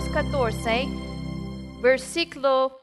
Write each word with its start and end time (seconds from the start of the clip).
Marcos 0.00 0.14
14, 0.14 0.88
versículo 1.82 2.80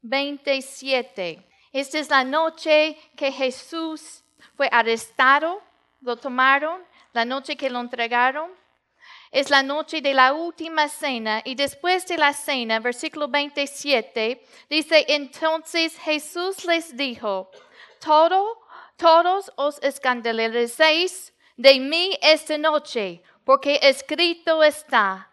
27. 0.00 1.46
Esta 1.70 1.98
es 1.98 2.08
la 2.08 2.24
noche 2.24 2.96
que 3.14 3.30
Jesús 3.30 4.24
fue 4.56 4.66
arrestado, 4.72 5.60
lo 6.00 6.16
tomaron, 6.16 6.82
la 7.12 7.26
noche 7.26 7.56
que 7.56 7.68
lo 7.68 7.78
entregaron. 7.80 8.50
Es 9.30 9.50
la 9.50 9.62
noche 9.62 10.00
de 10.00 10.14
la 10.14 10.32
última 10.32 10.88
cena 10.88 11.42
y 11.44 11.56
después 11.56 12.06
de 12.06 12.16
la 12.16 12.32
cena, 12.32 12.80
versículo 12.80 13.28
27, 13.28 14.42
dice, 14.70 15.04
entonces 15.08 15.98
Jesús 15.98 16.64
les 16.64 16.96
dijo, 16.96 17.50
Todo, 18.02 18.62
todos 18.96 19.52
os 19.56 19.78
escandalicéis 19.82 21.34
de 21.58 21.80
mí 21.80 22.18
esta 22.22 22.56
noche, 22.56 23.22
porque 23.44 23.78
escrito 23.82 24.64
está, 24.64 25.29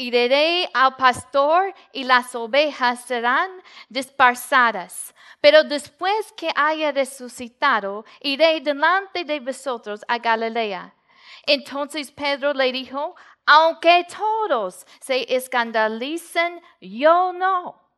iré 0.00 0.68
al 0.72 0.96
pastor 0.96 1.74
y 1.92 2.04
las 2.04 2.34
ovejas 2.34 3.04
serán 3.04 3.50
dispersadas. 3.88 5.14
Pero 5.42 5.62
después 5.62 6.32
que 6.32 6.50
haya 6.54 6.90
resucitado, 6.90 8.04
iré 8.20 8.60
delante 8.60 9.24
de 9.24 9.40
vosotros 9.40 10.00
a 10.08 10.18
Galilea. 10.18 10.94
Entonces 11.46 12.10
Pedro 12.12 12.54
le 12.54 12.72
dijo, 12.72 13.14
aunque 13.44 14.06
todos 14.16 14.86
se 15.00 15.34
escandalicen, 15.34 16.60
yo 16.80 17.32
no. 17.32 17.89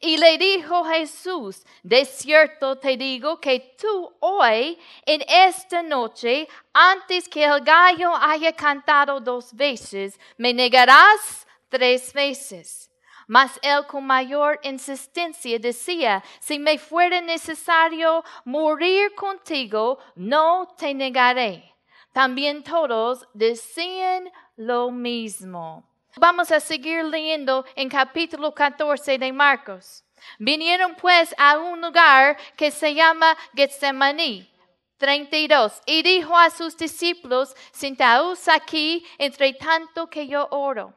Y 0.00 0.16
le 0.16 0.36
dijo 0.38 0.84
Jesús, 0.84 1.64
de 1.82 2.04
cierto 2.04 2.76
te 2.76 2.96
digo 2.96 3.40
que 3.40 3.74
tú 3.80 4.12
hoy, 4.20 4.78
en 5.06 5.22
esta 5.28 5.82
noche, 5.82 6.48
antes 6.72 7.28
que 7.28 7.44
el 7.44 7.60
gallo 7.62 8.14
haya 8.14 8.52
cantado 8.52 9.20
dos 9.20 9.54
veces, 9.54 10.18
me 10.36 10.52
negarás 10.52 11.46
tres 11.68 12.12
veces. 12.12 12.90
Mas 13.26 13.58
él 13.62 13.86
con 13.86 14.04
mayor 14.04 14.60
insistencia 14.62 15.58
decía, 15.58 16.22
si 16.40 16.58
me 16.58 16.78
fuera 16.78 17.20
necesario 17.20 18.22
morir 18.44 19.14
contigo, 19.14 19.98
no 20.14 20.74
te 20.76 20.92
negaré. 20.92 21.74
También 22.12 22.62
todos 22.62 23.26
decían 23.32 24.30
lo 24.56 24.90
mismo. 24.90 25.93
Vamos 26.16 26.52
a 26.52 26.60
seguir 26.60 27.04
leyendo 27.04 27.64
en 27.74 27.88
capítulo 27.88 28.54
14 28.54 29.18
de 29.18 29.32
Marcos. 29.32 30.04
Vinieron 30.38 30.94
pues 30.94 31.34
a 31.36 31.58
un 31.58 31.80
lugar 31.80 32.36
que 32.56 32.70
se 32.70 32.94
llama 32.94 33.36
Getsemaní. 33.54 34.50
32. 34.98 35.82
Y 35.86 36.02
dijo 36.02 36.36
a 36.38 36.50
sus 36.50 36.76
discípulos, 36.76 37.54
sentaos 37.72 38.46
aquí 38.48 39.04
entre 39.18 39.52
tanto 39.54 40.08
que 40.08 40.26
yo 40.28 40.46
oro. 40.50 40.94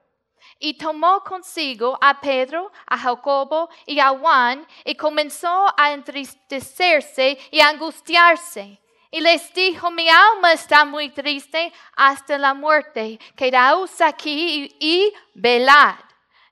Y 0.59 0.77
tomó 0.77 1.23
consigo 1.23 1.97
a 1.99 2.21
Pedro, 2.21 2.71
a 2.85 2.97
Jacobo 2.97 3.69
y 3.85 3.99
a 3.99 4.09
Juan, 4.09 4.65
y 4.85 4.95
comenzó 4.95 5.65
a 5.75 5.93
entristecerse 5.93 7.37
y 7.51 7.59
a 7.59 7.69
angustiarse. 7.69 8.79
Y 9.09 9.21
les 9.21 9.53
dijo, 9.53 9.89
mi 9.89 10.09
alma 10.09 10.51
está 10.53 10.83
muy 10.83 11.09
triste 11.09 11.71
hasta 11.95 12.37
la 12.37 12.53
muerte. 12.53 13.19
Quedaos 13.35 14.01
aquí 14.01 14.75
y, 14.79 15.13
velad. 15.33 15.95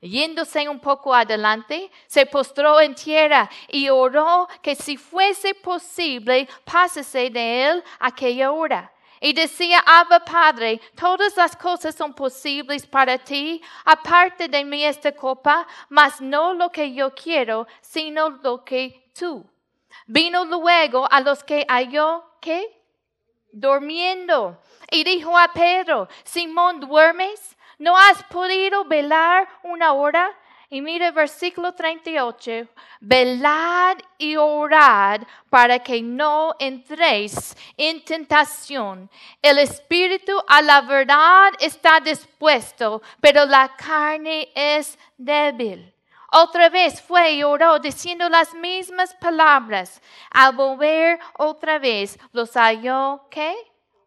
Yéndose 0.02 0.70
un 0.70 0.80
poco 0.80 1.14
adelante, 1.14 1.90
se 2.06 2.26
postró 2.26 2.80
en 2.80 2.94
tierra 2.94 3.50
y 3.68 3.90
oró 3.90 4.48
que 4.62 4.76
si 4.76 4.98
fuese 4.98 5.56
posible, 5.56 6.48
pásese 6.64 7.30
de 7.30 7.66
él 7.66 7.84
aquella 8.00 8.52
hora. 8.52 8.92
Y 9.20 9.34
decía, 9.34 9.80
Abba 9.80 10.20
Padre, 10.20 10.80
todas 10.96 11.36
las 11.36 11.56
cosas 11.56 11.96
son 11.96 12.14
posibles 12.14 12.86
para 12.86 13.18
ti, 13.18 13.62
aparte 13.84 14.48
de 14.48 14.64
mí 14.64 14.86
esta 14.86 15.12
copa, 15.14 15.66
mas 15.90 16.22
no 16.22 16.54
lo 16.54 16.70
que 16.70 16.94
yo 16.94 17.14
quiero, 17.16 17.66
sino 17.82 18.30
lo 18.30 18.64
que 18.64 19.10
tú. 19.18 19.44
Vino 20.06 20.46
luego 20.46 21.08
a 21.12 21.22
los 21.22 21.44
que 21.44 21.66
halló 21.68 22.24
¿qué? 22.46 22.80
Durmiendo. 23.52 24.62
Y 24.92 25.04
dijo 25.04 25.36
a 25.36 25.52
Pedro, 25.52 26.08
Simón, 26.24 26.80
¿duermes? 26.80 27.58
¿No 27.80 27.98
has 27.98 28.22
podido 28.26 28.86
velar 28.86 29.48
una 29.64 29.94
hora? 29.94 30.32
Y 30.70 30.82
mire 30.82 31.12
versículo 31.12 31.74
38, 31.74 32.68
velad 33.00 33.98
y 34.18 34.36
orad 34.36 35.22
para 35.50 35.80
que 35.80 36.02
no 36.02 36.56
entréis 36.60 37.56
en 37.78 38.04
tentación. 38.04 39.10
El 39.42 39.60
espíritu 39.60 40.34
a 40.48 40.62
la 40.62 40.82
verdad 40.82 41.54
está 41.60 42.00
dispuesto, 42.00 43.02
pero 43.22 43.46
la 43.46 43.76
carne 43.76 44.50
es 44.54 44.98
débil. 45.18 45.95
Otra 46.38 46.68
vez 46.68 47.02
fue 47.02 47.36
y 47.36 47.44
oró 47.44 47.80
diciendo 47.80 48.28
las 48.28 48.54
mismas 48.54 49.16
palabras. 49.16 50.02
Al 50.32 50.54
volver 50.54 51.18
otra 51.38 51.80
vez 51.80 52.20
los 52.34 52.56
halló, 52.56 53.26
¿qué? 53.32 53.56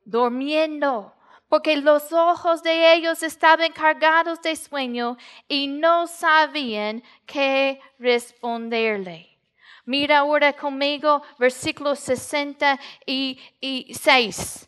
Durmiendo, 0.04 1.14
porque 1.48 1.78
los 1.78 2.12
ojos 2.12 2.62
de 2.62 2.92
ellos 2.92 3.22
estaban 3.22 3.72
cargados 3.72 4.42
de 4.42 4.56
sueño 4.56 5.16
y 5.48 5.68
no 5.68 6.06
sabían 6.06 7.02
qué 7.24 7.80
responderle. 7.98 9.38
Mira 9.86 10.18
ahora 10.18 10.52
conmigo 10.52 11.22
versículo 11.38 11.96
66. 11.96 14.67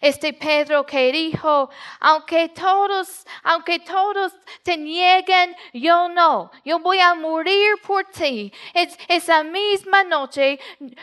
Este 0.00 0.32
Pedro 0.32 0.84
que 0.84 1.10
dijo, 1.10 1.70
aunque 2.00 2.50
todos, 2.50 3.26
aunque 3.42 3.78
todos 3.80 4.32
te 4.62 4.76
nieguen, 4.76 5.56
yo 5.72 6.08
no, 6.08 6.50
yo 6.64 6.78
voy 6.78 7.00
a 7.00 7.14
morir 7.14 7.80
por 7.86 8.04
ti. 8.04 8.52
Es, 8.74 8.98
esa 9.08 9.42
misma 9.42 10.04
noche, 10.04 10.58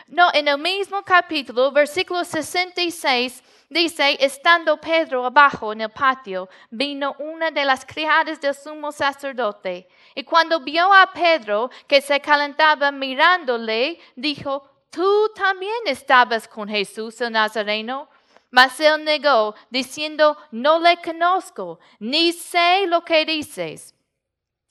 no, 0.08 0.30
en 0.34 0.48
el 0.48 0.58
mismo 0.58 1.02
capítulo, 1.04 1.72
versículo 1.72 2.24
66, 2.24 3.44
dice, 3.70 4.18
estando 4.20 4.78
Pedro 4.78 5.26
abajo 5.26 5.74
en 5.74 5.82
el 5.82 5.90
patio, 5.90 6.48
vino 6.70 7.16
una 7.20 7.50
de 7.50 7.66
las 7.66 7.86
criadas 7.86 8.40
del 8.40 8.54
sumo 8.54 8.92
sacerdote. 8.92 9.88
Y 10.16 10.24
cuando 10.24 10.60
vio 10.60 10.94
a 10.94 11.12
Pedro 11.12 11.72
que 11.88 12.00
se 12.02 12.20
calentaba 12.20 12.92
mirándole, 12.92 14.00
dijo, 14.16 14.70
tú 14.90 15.32
también 15.36 15.74
estabas 15.88 16.48
con 16.48 16.70
Jesús 16.70 17.20
el 17.22 17.32
Nazareno. 17.32 18.08
Mas 18.54 18.80
él 18.80 19.04
negó, 19.04 19.56
diciendo, 19.72 20.38
no 20.52 20.78
le 20.78 20.98
conozco, 20.98 21.80
ni 21.98 22.32
sé 22.32 22.86
lo 22.86 23.04
que 23.04 23.26
dices. 23.26 23.96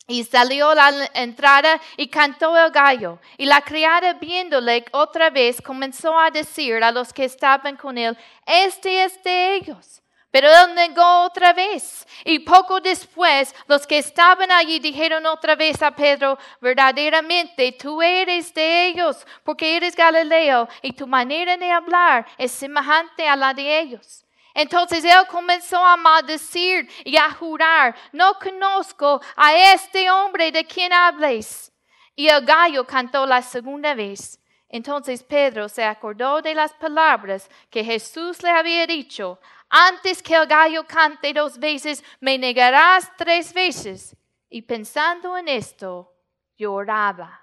Y 0.06 0.22
salió 0.22 0.70
a 0.70 0.74
la 0.92 1.10
entrada 1.14 1.80
y 1.96 2.06
cantó 2.06 2.56
el 2.56 2.70
gallo. 2.70 3.18
Y 3.38 3.46
la 3.46 3.60
criada 3.60 4.12
viéndole 4.12 4.84
otra 4.92 5.30
vez 5.30 5.60
comenzó 5.60 6.16
a 6.16 6.30
decir 6.30 6.80
a 6.84 6.92
los 6.92 7.12
que 7.12 7.24
estaban 7.24 7.76
con 7.76 7.98
él, 7.98 8.16
este 8.46 9.02
es 9.02 9.20
de 9.24 9.56
ellos. 9.56 10.01
Pero 10.32 10.48
él 10.48 10.74
negó 10.74 11.24
otra 11.24 11.52
vez. 11.52 12.06
Y 12.24 12.38
poco 12.38 12.80
después, 12.80 13.54
los 13.68 13.86
que 13.86 13.98
estaban 13.98 14.50
allí 14.50 14.80
dijeron 14.80 15.26
otra 15.26 15.54
vez 15.54 15.82
a 15.82 15.90
Pedro, 15.90 16.38
verdaderamente 16.58 17.72
tú 17.72 18.00
eres 18.00 18.52
de 18.54 18.86
ellos, 18.86 19.24
porque 19.44 19.76
eres 19.76 19.94
Galileo 19.94 20.68
y 20.80 20.94
tu 20.94 21.06
manera 21.06 21.56
de 21.58 21.70
hablar 21.70 22.26
es 22.38 22.50
semejante 22.50 23.28
a 23.28 23.36
la 23.36 23.52
de 23.52 23.78
ellos. 23.78 24.24
Entonces 24.54 25.04
él 25.04 25.26
comenzó 25.28 25.84
a 25.84 25.98
maldecir 25.98 26.88
y 27.04 27.16
a 27.16 27.30
jurar, 27.30 27.94
no 28.12 28.34
conozco 28.38 29.20
a 29.36 29.54
este 29.74 30.10
hombre 30.10 30.50
de 30.50 30.64
quien 30.64 30.94
hables. 30.94 31.70
Y 32.16 32.28
el 32.28 32.44
gallo 32.44 32.86
cantó 32.86 33.26
la 33.26 33.42
segunda 33.42 33.94
vez. 33.94 34.38
Entonces 34.72 35.22
Pedro 35.22 35.68
se 35.68 35.84
acordó 35.84 36.40
de 36.40 36.54
las 36.54 36.72
palabras 36.72 37.50
que 37.68 37.84
Jesús 37.84 38.42
le 38.42 38.48
había 38.48 38.86
dicho, 38.86 39.38
antes 39.74 40.22
que 40.22 40.34
el 40.34 40.46
gallo 40.46 40.86
cante 40.86 41.32
dos 41.32 41.58
veces, 41.58 42.04
me 42.20 42.36
negarás 42.36 43.10
tres 43.16 43.54
veces. 43.54 44.14
Y 44.50 44.60
pensando 44.60 45.34
en 45.34 45.48
esto, 45.48 46.12
lloraba. 46.58 47.40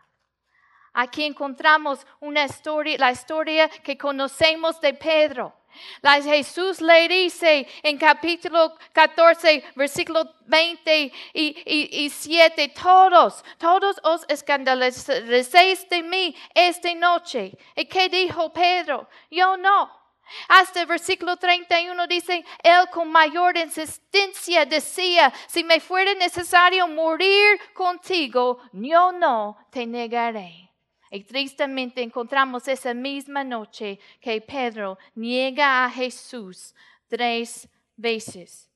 Aquí 0.93 1.23
encontramos 1.23 2.05
una 2.19 2.45
historia, 2.45 2.99
la 2.99 3.11
historia 3.11 3.67
que 3.67 3.97
conocemos 3.97 4.79
de 4.79 4.93
Pedro. 4.93 5.55
La 6.01 6.21
Jesús 6.21 6.81
le 6.81 7.07
dice 7.07 7.67
en 7.81 7.97
capítulo 7.97 8.75
14, 8.93 9.63
versículo 9.75 10.35
20 10.45 11.11
y, 11.33 12.09
7, 12.09 12.73
todos, 12.79 13.43
todos 13.57 13.99
os 14.03 14.23
escandalicéis 14.27 15.89
de 15.89 16.03
mí 16.03 16.35
esta 16.53 16.93
noche. 16.93 17.57
¿Y 17.75 17.85
qué 17.85 18.07
dijo 18.07 18.53
Pedro? 18.53 19.07
Yo 19.31 19.57
no. 19.57 19.98
Hasta 20.47 20.81
el 20.81 20.87
versículo 20.87 21.37
31 21.37 22.07
dice, 22.07 22.43
Él 22.63 22.87
con 22.91 23.11
mayor 23.11 23.57
insistencia 23.57 24.65
decía, 24.65 25.33
si 25.47 25.63
me 25.63 25.79
fuera 25.79 26.13
necesario 26.15 26.87
morir 26.87 27.59
contigo, 27.73 28.59
yo 28.73 29.11
no 29.11 29.57
te 29.71 29.85
negaré. 29.85 30.69
Y 31.11 31.23
tristemente 31.23 32.01
encontramos 32.01 32.67
esa 32.67 32.93
misma 32.93 33.43
noche 33.43 33.99
que 34.21 34.41
Pedro 34.41 34.97
niega 35.15 35.83
a 35.85 35.89
Jesús 35.89 36.75
tres 37.07 37.67
veces. 37.95 38.69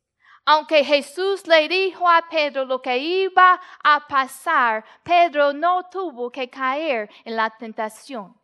Aunque 0.46 0.84
Jesús 0.84 1.48
le 1.48 1.70
dijo 1.70 2.10
a 2.10 2.28
Pedro 2.30 2.66
lo 2.66 2.82
que 2.82 2.98
iba 2.98 3.62
a 3.84 4.08
pasar, 4.08 4.84
Pedro 5.04 5.54
no 5.54 5.84
tuvo 5.90 6.30
que 6.30 6.50
caer 6.50 7.10
en 7.24 7.36
la 7.38 7.50
tentación. 7.50 8.36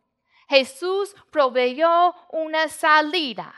Jesús 0.50 1.14
proveyó 1.30 2.12
una 2.30 2.68
salida. 2.68 3.54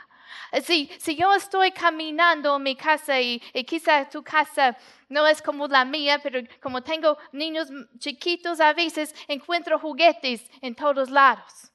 Si, 0.63 0.91
si 0.99 1.15
yo 1.15 1.33
estoy 1.33 1.71
caminando 1.71 2.55
en 2.55 2.61
mi 2.61 2.75
casa 2.75 3.19
y, 3.19 3.41
y 3.51 3.63
quizá 3.63 4.07
tu 4.07 4.23
casa 4.23 4.77
no 5.09 5.25
es 5.25 5.41
como 5.41 5.67
la 5.67 5.85
mía, 5.85 6.19
pero 6.21 6.39
como 6.61 6.83
tengo 6.83 7.17
niños 7.31 7.67
chiquitos, 7.97 8.59
a 8.59 8.73
veces 8.73 9.15
encuentro 9.27 9.79
juguetes 9.79 10.47
en 10.61 10.75
todos 10.75 11.09
lados. 11.09 11.71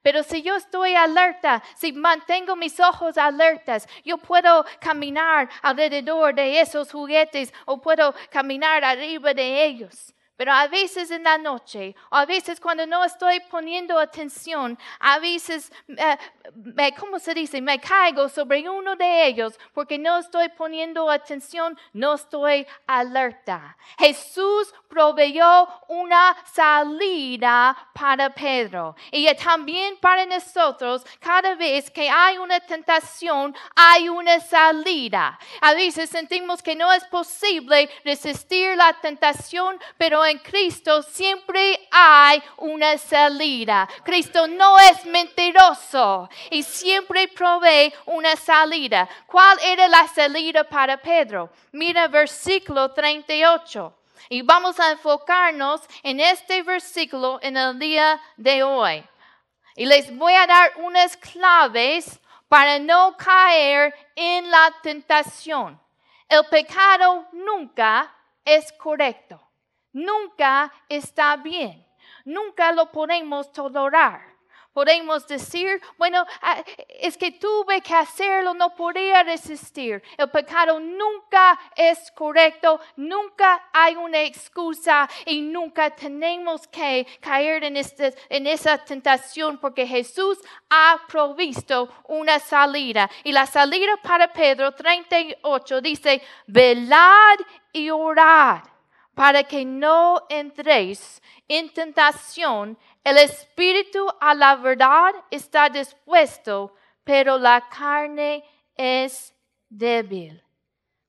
Pero 0.00 0.22
si 0.22 0.40
yo 0.40 0.56
estoy 0.56 0.94
alerta, 0.94 1.62
si 1.76 1.92
mantengo 1.92 2.56
mis 2.56 2.80
ojos 2.80 3.18
alertas, 3.18 3.86
yo 4.02 4.16
puedo 4.16 4.64
caminar 4.80 5.50
alrededor 5.60 6.34
de 6.34 6.58
esos 6.60 6.90
juguetes 6.90 7.52
o 7.66 7.82
puedo 7.82 8.14
caminar 8.30 8.82
arriba 8.82 9.34
de 9.34 9.66
ellos. 9.66 10.14
Pero 10.36 10.52
a 10.52 10.66
veces 10.66 11.10
en 11.10 11.22
la 11.22 11.38
noche, 11.38 11.94
o 12.10 12.16
a 12.16 12.26
veces 12.26 12.58
cuando 12.58 12.86
no 12.86 13.04
estoy 13.04 13.38
poniendo 13.50 13.98
atención, 13.98 14.76
a 14.98 15.18
veces, 15.20 15.72
eh, 15.88 16.18
me, 16.54 16.92
¿cómo 16.94 17.20
se 17.20 17.34
dice? 17.34 17.60
Me 17.60 17.78
caigo 17.78 18.28
sobre 18.28 18.68
uno 18.68 18.96
de 18.96 19.26
ellos 19.26 19.58
porque 19.72 19.96
no 19.96 20.18
estoy 20.18 20.48
poniendo 20.48 21.08
atención, 21.08 21.78
no 21.92 22.14
estoy 22.14 22.66
alerta. 22.86 23.76
Jesús 23.96 24.74
proveyó 24.88 25.68
una 25.88 26.36
salida 26.52 27.76
para 27.92 28.30
Pedro 28.30 28.96
y 29.12 29.32
también 29.36 29.96
para 29.98 30.26
nosotros. 30.26 31.04
Cada 31.20 31.54
vez 31.54 31.90
que 31.90 32.08
hay 32.10 32.38
una 32.38 32.58
tentación, 32.60 33.54
hay 33.74 34.08
una 34.08 34.40
salida. 34.40 35.38
A 35.60 35.74
veces 35.74 36.10
sentimos 36.10 36.62
que 36.62 36.74
no 36.74 36.92
es 36.92 37.04
posible 37.04 37.88
resistir 38.04 38.76
la 38.76 38.92
tentación, 39.00 39.78
pero 39.96 40.23
en 40.26 40.38
Cristo 40.38 41.02
siempre 41.02 41.88
hay 41.90 42.42
una 42.58 42.98
salida. 42.98 43.88
Cristo 44.04 44.46
no 44.46 44.78
es 44.78 45.04
mentiroso 45.06 46.28
y 46.50 46.62
siempre 46.62 47.28
provee 47.28 47.92
una 48.06 48.36
salida. 48.36 49.08
¿Cuál 49.26 49.58
era 49.62 49.88
la 49.88 50.06
salida 50.08 50.64
para 50.64 50.96
Pedro? 50.96 51.50
Mira 51.72 52.08
versículo 52.08 52.92
38. 52.92 53.94
Y 54.28 54.42
vamos 54.42 54.80
a 54.80 54.92
enfocarnos 54.92 55.82
en 56.02 56.20
este 56.20 56.62
versículo 56.62 57.38
en 57.42 57.56
el 57.56 57.78
día 57.78 58.20
de 58.36 58.62
hoy. 58.62 59.04
Y 59.76 59.86
les 59.86 60.16
voy 60.16 60.34
a 60.34 60.46
dar 60.46 60.72
unas 60.76 61.16
claves 61.16 62.20
para 62.48 62.78
no 62.78 63.16
caer 63.16 63.94
en 64.14 64.50
la 64.50 64.72
tentación. 64.82 65.80
El 66.28 66.44
pecado 66.46 67.26
nunca 67.32 68.14
es 68.44 68.72
correcto 68.72 69.40
nunca 69.94 70.70
está 70.88 71.36
bien. 71.36 71.84
Nunca 72.26 72.72
lo 72.72 72.90
podemos 72.90 73.50
tolerar. 73.52 74.34
Podemos 74.72 75.24
decir, 75.28 75.80
bueno, 75.96 76.26
ah, 76.42 76.60
es 76.88 77.16
que 77.16 77.30
tuve 77.30 77.80
que 77.80 77.94
hacerlo, 77.94 78.54
no 78.54 78.74
podía 78.74 79.22
resistir. 79.22 80.02
El 80.18 80.28
pecado 80.30 80.80
nunca 80.80 81.56
es 81.76 82.10
correcto, 82.10 82.80
nunca 82.96 83.68
hay 83.72 83.94
una 83.94 84.22
excusa 84.22 85.08
y 85.26 85.42
nunca 85.42 85.90
tenemos 85.90 86.66
que 86.66 87.06
caer 87.20 87.62
en, 87.62 87.76
este, 87.76 88.16
en 88.28 88.48
esa 88.48 88.78
tentación 88.78 89.58
porque 89.58 89.86
Jesús 89.86 90.40
ha 90.68 90.98
provisto 91.06 91.88
una 92.08 92.40
salida. 92.40 93.08
Y 93.22 93.30
la 93.30 93.46
salida 93.46 93.96
para 94.02 94.32
Pedro 94.32 94.72
38 94.72 95.80
dice, 95.82 96.20
velad 96.48 97.38
y 97.72 97.90
orad 97.90 98.73
para 99.14 99.44
que 99.44 99.64
no 99.64 100.26
entréis 100.28 101.22
en 101.48 101.72
tentación. 101.72 102.76
El 103.02 103.18
espíritu 103.18 104.06
a 104.20 104.34
la 104.34 104.56
verdad 104.56 105.14
está 105.30 105.68
dispuesto, 105.68 106.74
pero 107.04 107.38
la 107.38 107.68
carne 107.68 108.44
es 108.76 109.34
débil. 109.68 110.42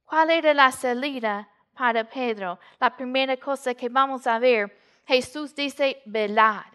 ¿Cuál 0.05 0.29
era 0.29 0.53
la 0.53 0.71
salida 0.71 1.49
para 1.73 2.03
Pedro? 2.03 2.59
La 2.79 2.95
primera 2.95 3.37
cosa 3.37 3.73
que 3.73 3.89
vamos 3.89 4.27
a 4.27 4.37
ver, 4.39 4.77
Jesús 5.07 5.55
dice, 5.55 6.01
velad, 6.05 6.65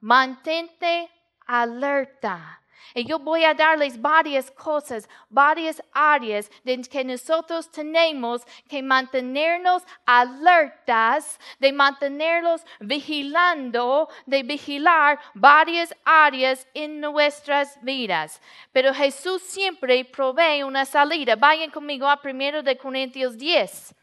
mantente 0.00 1.10
alerta. 1.46 2.60
Y 2.94 3.04
yo 3.04 3.18
voy 3.18 3.44
a 3.44 3.54
darles 3.54 4.00
varias 4.00 4.50
cosas, 4.50 5.08
varias 5.28 5.82
áreas 5.92 6.50
de 6.62 6.80
que 6.82 7.04
nosotros 7.04 7.70
tenemos 7.70 8.42
que 8.68 8.82
mantenernos 8.82 9.82
alertas, 10.06 11.38
de 11.58 11.72
mantenerlos 11.72 12.62
vigilando, 12.80 14.08
de 14.26 14.42
vigilar 14.42 15.18
varias 15.34 15.94
áreas 16.04 16.66
en 16.74 17.00
nuestras 17.00 17.76
vidas. 17.82 18.40
Pero 18.72 18.94
Jesús 18.94 19.42
siempre 19.42 20.04
provee 20.04 20.62
una 20.62 20.84
salida. 20.84 21.36
Vayan 21.36 21.70
conmigo 21.70 22.08
a 22.08 22.20
1 22.22 22.62
de 22.62 22.76
Corintios 22.76 23.36
10. 23.36 23.94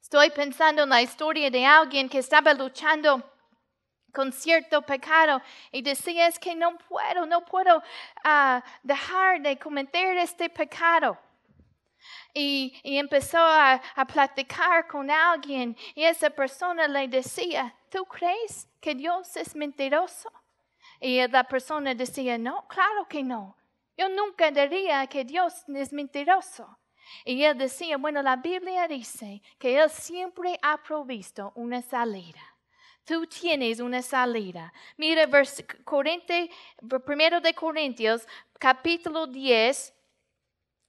Estoy 0.00 0.30
pensando 0.30 0.84
en 0.84 0.88
la 0.88 1.02
historia 1.02 1.50
de 1.50 1.66
alguien 1.66 2.08
que 2.08 2.18
estaba 2.18 2.54
luchando 2.54 3.22
con 4.16 4.32
cierto 4.32 4.80
pecado 4.80 5.42
y 5.70 5.82
decía 5.82 6.26
es 6.26 6.38
que 6.38 6.54
no 6.54 6.78
puedo, 6.78 7.26
no 7.26 7.44
puedo 7.44 7.82
ah, 8.24 8.64
dejar 8.82 9.42
de 9.42 9.58
cometer 9.58 10.16
este 10.16 10.48
pecado. 10.48 11.18
Y, 12.32 12.80
empezó 12.84 13.38
a, 13.38 13.74
a, 13.94 14.04
platicar 14.06 14.86
con 14.86 15.10
alguien 15.10 15.76
y 15.94 16.04
esa 16.04 16.30
persona 16.30 16.88
le 16.88 17.08
decía, 17.08 17.74
¿tú 17.90 18.06
crees 18.06 18.66
que 18.80 18.94
Dios 18.94 19.36
es 19.36 19.54
mentiroso? 19.54 20.30
Y 20.98 21.26
la 21.28 21.44
persona 21.44 21.94
decía, 21.94 22.38
no, 22.38 22.66
claro 22.68 23.06
que 23.08 23.22
no. 23.22 23.54
Yo 23.98 24.08
nunca 24.08 24.50
diría 24.50 25.06
que 25.08 25.24
Dios 25.24 25.64
es 25.68 25.92
mentiroso. 25.92 26.78
Y 27.24 27.42
él 27.42 27.58
decía, 27.58 27.98
bueno, 27.98 28.22
la 28.22 28.36
Biblia 28.36 28.88
dice 28.88 29.42
que 29.58 29.78
Él 29.78 29.90
siempre 29.90 30.58
ha 30.62 30.82
provisto 30.82 31.52
una 31.54 31.80
salida. 31.82 32.55
Tú 33.06 33.24
tienes 33.24 33.78
una 33.78 34.02
salida. 34.02 34.72
Mira, 34.96 35.28
primero 37.04 37.40
de 37.40 37.54
Corintios, 37.54 38.26
capítulo 38.58 39.28
10, 39.28 39.94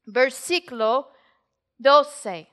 versículo 0.06 1.12
12. 1.78 2.50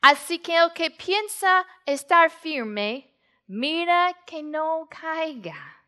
Así 0.00 0.38
que 0.38 0.56
el 0.56 0.72
que 0.72 0.92
piensa 0.92 1.66
estar 1.84 2.30
firme, 2.30 3.12
mira 3.48 4.16
que 4.24 4.40
no 4.40 4.88
caiga. 4.88 5.84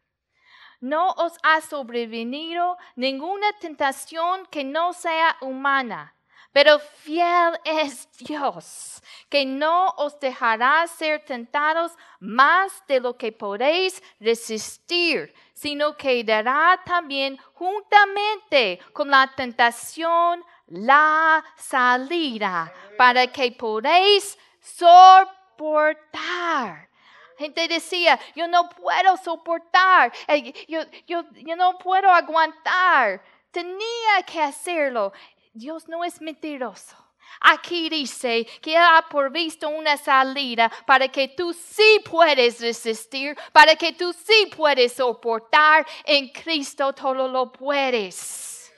No 0.81 1.13
os 1.13 1.35
ha 1.45 1.61
sobrevenido 1.61 2.77
ninguna 2.97 3.53
tentación 3.61 4.45
que 4.47 4.65
no 4.65 4.93
sea 4.93 5.37
humana 5.41 6.17
pero 6.53 6.79
fiel 6.79 7.59
es 7.65 8.09
Dios, 8.19 9.03
que 9.29 9.45
no 9.45 9.91
os 9.97 10.19
dejará 10.21 10.87
ser 10.87 11.25
tentados 11.25 11.93
más 12.21 12.83
de 12.87 13.01
lo 13.01 13.17
que 13.17 13.33
podéis 13.33 14.03
resistir, 14.21 15.35
sino 15.55 15.97
que 15.97 16.23
dará 16.25 16.81
también 16.85 17.39
juntamente 17.55 18.81
con 18.93 19.11
la 19.11 19.33
tentación 19.35 20.45
la 20.67 21.45
salida 21.57 22.73
para 22.97 23.27
que 23.27 23.53
podéis 23.53 24.39
soportar. 24.61 26.03
Gente 27.39 27.67
decía, 27.69 28.19
yo 28.35 28.47
no 28.47 28.69
puedo 28.69 29.17
soportar, 29.17 30.13
eh, 30.29 30.53
yo, 30.69 30.81
yo, 31.07 31.25
yo 31.33 31.57
no 31.57 31.79
puedo 31.79 32.11
aguantar. 32.11 33.23
Tenía 33.51 34.23
que 34.27 34.41
hacerlo. 34.41 35.13
Dios 35.53 35.89
no 35.89 36.05
es 36.05 36.21
mentiroso. 36.21 36.97
Aquí 37.41 37.89
dice 37.89 38.47
que 38.61 38.77
ha 38.77 39.05
provisto 39.09 39.69
una 39.69 39.97
salida 39.97 40.71
para 40.87 41.09
que 41.09 41.29
tú 41.29 41.53
sí 41.53 42.01
puedes 42.09 42.61
resistir, 42.61 43.37
para 43.53 43.75
que 43.77 43.93
tú 43.93 44.13
sí 44.13 44.51
puedes 44.55 44.95
soportar. 44.95 45.87
En 46.05 46.29
Cristo 46.29 46.93
todo 46.93 47.29
lo 47.29 47.51
puedes. 47.51 48.73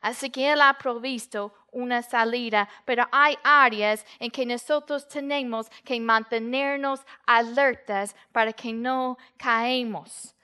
Así 0.00 0.30
que 0.30 0.50
Él 0.50 0.60
ha 0.60 0.76
provisto 0.76 1.54
una 1.70 2.02
salida, 2.02 2.68
pero 2.84 3.06
hay 3.12 3.38
áreas 3.44 4.04
en 4.18 4.30
que 4.30 4.44
nosotros 4.44 5.06
tenemos 5.06 5.70
que 5.84 5.98
mantenernos 6.00 7.00
alertas 7.24 8.16
para 8.32 8.52
que 8.52 8.72
no 8.72 9.16
caemos. 9.36 10.34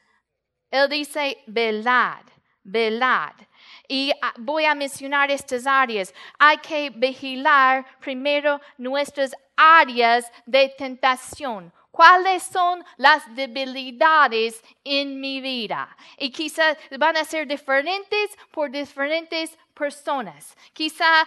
Él 0.71 0.89
dice, 0.89 1.43
velad, 1.47 2.25
velad. 2.63 3.35
Y 3.89 4.13
ah, 4.21 4.35
voy 4.37 4.67
a 4.67 4.75
mencionar 4.75 5.31
estas 5.31 5.67
áreas. 5.67 6.13
Hay 6.39 6.59
que 6.59 6.91
vigilar 6.91 7.87
primero 7.99 8.61
nuestras 8.77 9.35
áreas 9.57 10.31
de 10.45 10.69
tentación. 10.77 11.73
¿Cuáles 11.91 12.45
son 12.45 12.85
las 12.97 13.35
debilidades 13.35 14.63
en 14.85 15.21
mi 15.21 15.41
vida? 15.41 15.97
Y 16.17 16.31
quizás 16.31 16.77
van 16.97 17.17
a 17.17 17.25
ser 17.25 17.49
diferentes 17.49 18.39
por 18.53 18.71
diferentes 18.71 19.59
personas. 19.79 20.57
Quizá 20.73 21.27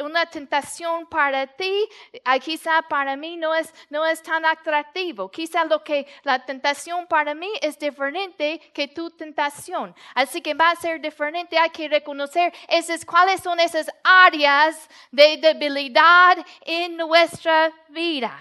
una 0.00 0.24
tentación 0.26 1.06
para 1.06 1.46
ti, 1.46 1.88
ah, 2.24 2.38
quizá 2.38 2.82
para 2.82 3.16
mí 3.16 3.36
no 3.36 3.54
es, 3.54 3.72
no 3.90 4.04
es 4.06 4.22
tan 4.22 4.44
atractivo. 4.44 5.30
Quizá 5.30 5.64
lo 5.64 5.84
que 5.84 6.06
la 6.22 6.44
tentación 6.44 7.06
para 7.06 7.34
mí 7.34 7.50
es 7.60 7.78
diferente 7.78 8.58
que 8.72 8.88
tu 8.88 9.10
tentación. 9.10 9.94
Así 10.14 10.40
que 10.40 10.54
va 10.54 10.70
a 10.70 10.76
ser 10.76 11.00
diferente. 11.00 11.58
Hay 11.58 11.70
que 11.70 11.88
reconocer 11.88 12.52
esas, 12.68 13.04
cuáles 13.04 13.42
son 13.42 13.60
esas 13.60 13.90
áreas 14.02 14.88
de 15.10 15.36
debilidad 15.36 16.38
en 16.62 16.96
nuestra 16.96 17.70
vida. 17.88 18.36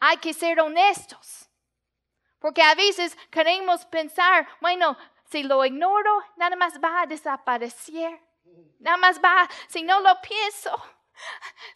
Hay 0.00 0.16
que 0.18 0.34
ser 0.34 0.60
honestos. 0.60 1.48
Porque 2.38 2.62
a 2.62 2.74
veces 2.74 3.16
queremos 3.30 3.84
pensar, 3.86 4.46
bueno, 4.60 4.96
si 5.30 5.42
lo 5.42 5.64
ignoro, 5.64 6.22
nada 6.36 6.56
más 6.56 6.80
va 6.82 7.02
a 7.02 7.06
desaparecer. 7.06 8.20
Nada 8.78 8.96
más 8.96 9.20
va, 9.22 9.48
si 9.68 9.82
no 9.82 10.00
lo 10.00 10.20
pienso, 10.20 10.70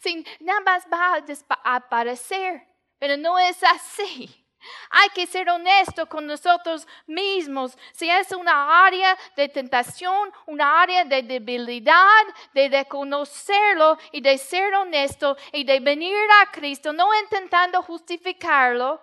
si 0.00 0.25
nada 0.40 0.61
más 0.61 0.87
va 0.92 1.14
a 1.14 1.21
desaparecer. 1.21 2.66
Pero 2.99 3.16
no 3.16 3.38
es 3.38 3.62
así. 3.64 4.47
Hay 4.90 5.09
que 5.11 5.26
ser 5.26 5.49
honesto 5.49 6.07
con 6.07 6.26
nosotros 6.26 6.87
mismos. 7.07 7.76
Si 7.92 8.11
es 8.11 8.30
una 8.33 8.85
área 8.85 9.16
de 9.35 9.49
tentación, 9.49 10.30
una 10.47 10.83
área 10.83 11.04
de 11.04 11.23
debilidad, 11.23 12.23
de 12.52 12.69
reconocerlo 12.69 13.97
y 14.12 14.21
de 14.21 14.37
ser 14.37 14.75
honesto 14.75 15.37
y 15.52 15.64
de 15.64 15.80
venir 15.80 16.14
a 16.42 16.50
Cristo, 16.50 16.92
no 16.92 17.09
intentando 17.23 17.83
justificarlo, 17.83 19.00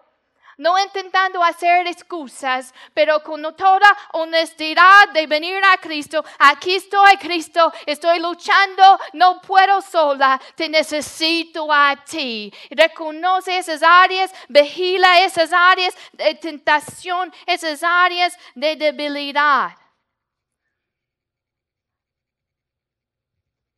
no 0.57 0.77
intentando 0.79 1.43
hacer 1.43 1.87
excusas, 1.87 2.73
pero 2.93 3.21
con 3.23 3.41
toda 3.55 3.97
honestidad 4.13 5.09
de 5.13 5.27
venir 5.27 5.61
a 5.63 5.77
Cristo. 5.77 6.23
Aquí 6.39 6.75
estoy, 6.75 7.17
Cristo, 7.17 7.71
estoy 7.85 8.19
luchando, 8.19 8.99
no 9.13 9.39
puedo 9.41 9.81
sola, 9.81 10.41
te 10.55 10.67
necesito 10.67 11.71
a 11.71 11.95
ti. 12.03 12.51
Reconoce 12.71 13.57
esas 13.57 13.83
áreas, 13.83 14.33
vigila 14.49 15.21
esas 15.21 15.53
áreas 15.53 15.95
de 16.13 16.35
tentación, 16.35 17.31
esas 17.45 17.83
áreas 17.83 18.37
de 18.55 18.75
debilidad. 18.75 19.71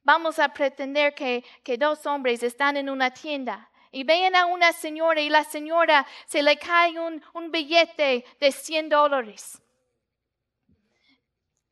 Vamos 0.03 0.39
a 0.39 0.49
pretender 0.49 1.13
que, 1.13 1.43
que 1.63 1.77
dos 1.77 2.05
hombres 2.05 2.41
están 2.41 2.77
en 2.77 2.89
una 2.89 3.11
tienda 3.11 3.68
y 3.91 4.03
ven 4.03 4.35
a 4.35 4.45
una 4.45 4.71
señora 4.71 5.19
y 5.21 5.29
la 5.29 5.43
señora 5.43 6.05
se 6.25 6.43
le 6.43 6.57
cae 6.57 6.99
un, 6.99 7.23
un 7.33 7.51
billete 7.51 8.25
de 8.39 8.51
100 8.51 8.89
dólares. 8.89 9.61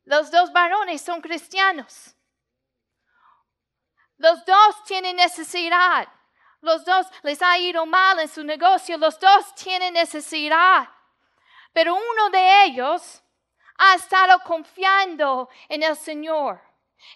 Los 0.04 0.30
dos 0.30 0.52
varones 0.52 1.02
son 1.02 1.20
cristianos. 1.20 2.14
Los 4.16 4.44
dos 4.44 4.84
tienen 4.84 5.16
necesidad. 5.16 6.08
Los 6.60 6.84
dos 6.84 7.06
les 7.22 7.40
ha 7.42 7.56
ido 7.58 7.86
mal 7.86 8.18
en 8.18 8.28
su 8.28 8.42
negocio. 8.42 8.98
Los 8.98 9.20
dos 9.20 9.54
tienen 9.54 9.94
necesidad. 9.94 10.88
Pero 11.72 11.94
uno 11.94 12.30
de 12.30 12.64
ellos 12.64 13.22
ha 13.76 13.94
estado 13.94 14.40
confiando 14.40 15.48
en 15.68 15.82
el 15.82 15.96
Señor. 15.96 16.60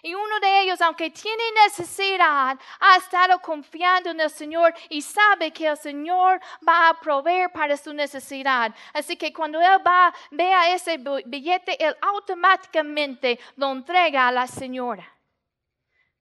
Y 0.01 0.13
uno 0.13 0.39
de 0.39 0.61
ellos, 0.61 0.81
aunque 0.81 1.09
tiene 1.09 1.43
necesidad, 1.65 2.57
ha 2.79 2.97
estado 2.97 3.39
confiando 3.39 4.11
en 4.11 4.19
el 4.19 4.29
Señor 4.29 4.73
y 4.89 5.01
sabe 5.01 5.51
que 5.51 5.67
el 5.67 5.77
Señor 5.77 6.39
va 6.67 6.89
a 6.89 6.99
proveer 6.99 7.51
para 7.51 7.75
su 7.75 7.93
necesidad. 7.93 8.73
Así 8.93 9.17
que 9.17 9.33
cuando 9.33 9.59
él 9.59 9.81
va, 9.85 10.13
vea 10.31 10.73
ese 10.73 10.97
billete, 11.25 11.83
él 11.83 11.95
automáticamente 12.01 13.39
lo 13.55 13.71
entrega 13.71 14.27
a 14.27 14.31
la 14.31 14.47
señora. 14.47 15.09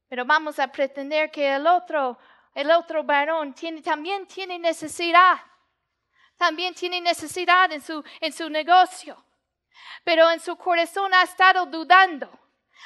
Pero 0.09 0.25
vamos 0.25 0.59
a 0.59 0.69
pretender 0.69 1.31
que 1.31 1.55
el 1.55 1.67
otro, 1.67 2.19
el 2.55 2.71
otro 2.71 3.03
varón 3.05 3.55
tiene, 3.55 3.81
también 3.81 4.27
tiene 4.27 4.59
necesidad. 4.59 5.41
También 6.37 6.75
tiene 6.75 7.01
necesidad 7.01 7.71
en 7.73 7.81
su, 7.81 8.05
en 8.21 8.33
su 8.33 8.51
negocio. 8.51 9.25
Pero 10.05 10.31
en 10.31 10.41
su 10.41 10.57
corazón 10.57 11.15
ha 11.15 11.23
estado 11.23 11.67
dudando 11.67 12.42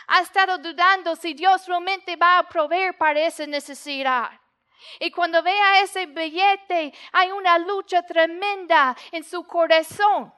ha 0.07 0.21
estado 0.21 0.59
dudando 0.59 1.17
si 1.17 1.35
Dios 1.35 1.67
realmente 1.67 2.17
va 2.17 2.39
a 2.39 2.49
proveer 2.49 2.97
para 2.97 3.21
esa 3.21 3.47
necesidad. 3.47 4.31
Y 5.01 5.11
cuando 5.11 5.43
vea 5.43 5.81
ese 5.81 6.07
billete, 6.07 6.93
hay 7.13 7.31
una 7.31 7.59
lucha 7.59 8.03
tremenda 8.03 8.97
en 9.11 9.25
su 9.25 9.45
corazón. 9.45 10.33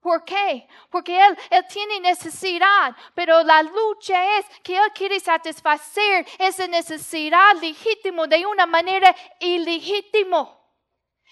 ¿Por 0.00 0.24
qué? 0.24 0.68
Porque 0.90 1.18
él, 1.18 1.36
él 1.50 1.64
tiene 1.68 2.00
necesidad, 2.00 2.96
pero 3.14 3.42
la 3.42 3.62
lucha 3.62 4.38
es 4.38 4.46
que 4.62 4.76
él 4.76 4.92
quiere 4.94 5.18
satisfacer 5.18 6.26
esa 6.38 6.68
necesidad 6.68 7.54
legítima 7.60 8.26
de 8.26 8.46
una 8.46 8.66
manera 8.66 9.14
ilegítima. 9.40 10.56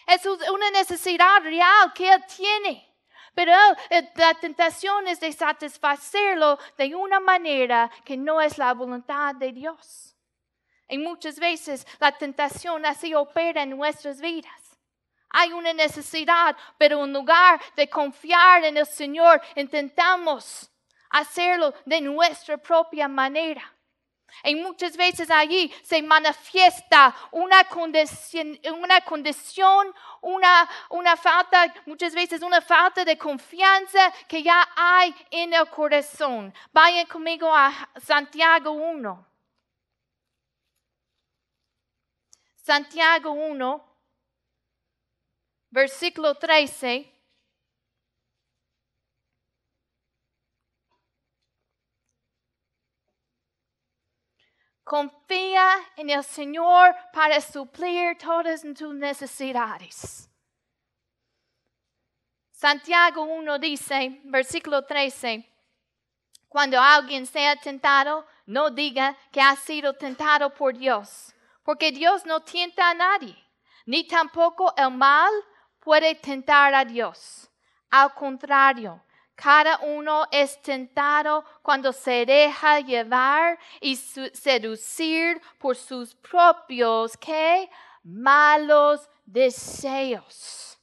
Es 0.07 0.27
una 0.27 0.71
necesidad 0.73 1.41
real 1.43 1.93
que 1.95 2.13
él 2.13 2.25
tiene. 2.27 2.94
Pero 3.35 3.53
eh, 3.91 4.11
la 4.15 4.35
tentación 4.35 5.09
es 5.09 5.21
de 5.21 5.33
satisfacerlo 5.33 6.59
de 6.79 6.95
una 6.95 7.21
manera 7.21 7.91
que 8.05 8.17
no 8.17 8.41
es 8.41 8.59
la 8.59 8.73
voluntad 8.73 9.35
de 9.35 9.53
Dios. 9.53 10.17
Y 10.89 10.99
muchas 10.99 11.39
veces 11.39 11.87
la 11.99 12.13
tentación 12.13 12.87
así 12.87 13.15
opera 13.15 13.63
en 13.63 13.71
nuestras 13.71 14.21
vidas. 14.21 14.79
Hay 15.31 15.53
una 15.53 15.73
necesidad, 15.73 16.57
pero 16.79 17.03
en 17.03 17.13
lugar 17.13 17.61
de 17.75 17.89
confiar 17.91 18.65
en 18.65 18.77
el 18.77 18.87
Señor, 18.87 19.43
intentamos 19.57 20.71
hacerlo 21.11 21.75
de 21.85 22.01
nuestra 22.01 22.57
propia 22.57 23.09
manera. 23.09 23.74
Y 24.43 24.55
muchas 24.57 24.97
veces 24.97 25.31
allí 25.31 25.73
se 25.83 26.03
manifiesta 26.03 27.15
una 27.31 27.65
condición, 27.65 28.59
una, 28.73 29.01
condición 29.03 29.95
una, 30.21 30.69
una 30.91 31.17
falta, 31.17 31.73
muchas 31.87 32.15
veces 32.15 32.43
una 32.43 32.61
falta 32.61 33.05
de 33.05 33.17
confianza 33.17 34.13
que 34.27 34.43
ya 34.43 34.69
hay 34.75 35.15
en 35.31 35.53
el 35.53 35.69
corazón. 35.69 36.53
Vayan 36.73 37.07
conmigo 37.07 37.55
a 37.55 37.73
Santiago 37.97 38.73
1. 38.73 39.27
Santiago 42.57 43.31
1, 43.31 43.85
versículo 45.71 46.35
13. 46.35 47.14
Confía 54.85 55.75
en 55.97 56.11
el 56.11 56.23
Señor 56.23 56.95
para 57.13 57.41
suplir 57.41 58.19
todas 58.19 58.63
tus 58.63 58.95
necesidades. 58.95 60.29
Santiago 62.53 63.23
1 63.23 63.59
dice, 63.59 64.21
versículo 64.25 64.85
13, 64.85 65.45
cuando 66.49 66.81
alguien 66.81 67.27
sea 67.27 67.57
tentado, 67.57 68.27
no 68.47 68.71
diga 68.71 69.17
que 69.33 69.41
ha 69.41 69.57
sido 69.57 69.95
tentado 69.95 70.51
por 70.51 70.77
Dios, 70.77 71.35
porque 71.63 71.91
Dios 71.91 72.25
no 72.27 72.41
tienta 72.41 72.91
a 72.91 72.95
nadie, 72.95 73.37
ni 73.87 74.07
tampoco 74.07 74.73
el 74.77 74.91
mal 74.91 75.33
puede 75.81 76.15
tentar 76.15 76.75
a 76.75 76.85
Dios. 76.85 77.51
Al 77.91 78.15
contrario, 78.15 79.03
cada 79.35 79.79
uno 79.79 80.27
es 80.31 80.61
tentado 80.63 81.45
cuando 81.63 81.93
se 81.93 82.25
deja 82.25 82.81
llevar 82.81 83.59
y 83.81 83.97
seducir 83.97 85.41
por 85.59 85.77
sus 85.77 86.15
propios 86.15 87.17
¿qué? 87.17 87.69
malos 88.05 89.09
deseos. 89.25 90.79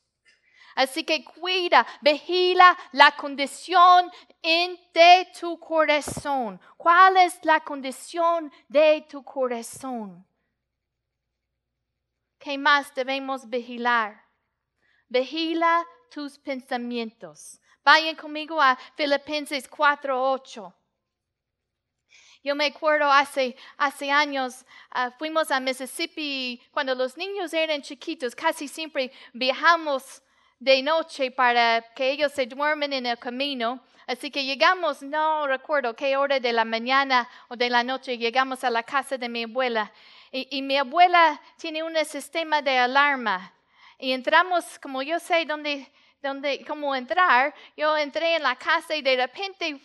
Así 0.76 1.04
que 1.04 1.24
cuida, 1.24 1.86
vigila 2.02 2.78
la 2.94 3.12
condición 3.16 4.10
de 4.42 5.32
tu 5.40 5.60
corazón. 5.60 6.60
¿Cuál 6.78 7.18
es 7.18 7.40
la 7.44 7.60
condición 7.60 8.52
de 8.68 9.06
tu 9.10 9.24
corazón? 9.24 10.26
¿Qué 12.40 12.58
más 12.58 12.94
debemos 12.96 13.48
vigilar? 13.48 14.31
Vigila 15.12 15.86
tus 16.10 16.38
pensamientos. 16.38 17.60
Vayan 17.84 18.16
conmigo 18.16 18.62
a 18.62 18.78
Filipenses 18.96 19.68
4:8. 19.68 20.74
Yo 22.42 22.56
me 22.56 22.68
acuerdo 22.68 23.12
hace, 23.12 23.58
hace 23.78 24.10
años, 24.10 24.66
ah, 24.90 25.12
fuimos 25.20 25.52
a 25.52 25.60
Mississippi 25.60 26.62
cuando 26.72 26.96
los 26.96 27.18
niños 27.18 27.54
eran 27.54 27.82
chiquitos, 27.82 28.34
casi 28.34 28.70
siempre 28.70 29.12
viajamos 29.34 30.24
de 30.60 30.82
noche 30.82 31.30
para 31.30 31.82
que 31.94 32.10
ellos 32.12 32.32
se 32.32 32.46
duermen 32.46 32.94
en 32.94 33.06
el 33.06 33.20
camino. 33.20 33.84
Así 34.08 34.32
que 34.32 34.46
llegamos, 34.46 35.04
no 35.04 35.46
recuerdo 35.46 35.94
qué 35.94 36.16
hora 36.16 36.40
de 36.40 36.54
la 36.54 36.64
mañana 36.64 37.28
o 37.50 37.58
de 37.58 37.70
la 37.70 37.84
noche, 37.84 38.18
llegamos 38.18 38.64
a 38.64 38.70
la 38.70 38.84
casa 38.84 39.18
de 39.18 39.28
mi 39.28 39.44
abuela. 39.44 39.92
Y, 40.32 40.48
y 40.58 40.62
mi 40.62 40.78
abuela 40.78 41.42
tiene 41.58 41.84
un 41.84 41.96
sistema 42.06 42.62
de 42.62 42.78
alarma. 42.78 43.54
Y 44.02 44.14
entramos, 44.14 44.80
como 44.80 45.04
yo 45.04 45.20
sé 45.20 45.46
dónde 45.46 45.88
donde, 46.22 46.64
cómo 46.66 46.96
entrar, 46.96 47.54
yo 47.76 47.98
entré 47.98 48.36
en 48.36 48.44
la 48.44 48.56
casa 48.56 48.96
y 48.96 49.02
de 49.02 49.16
repente 49.16 49.80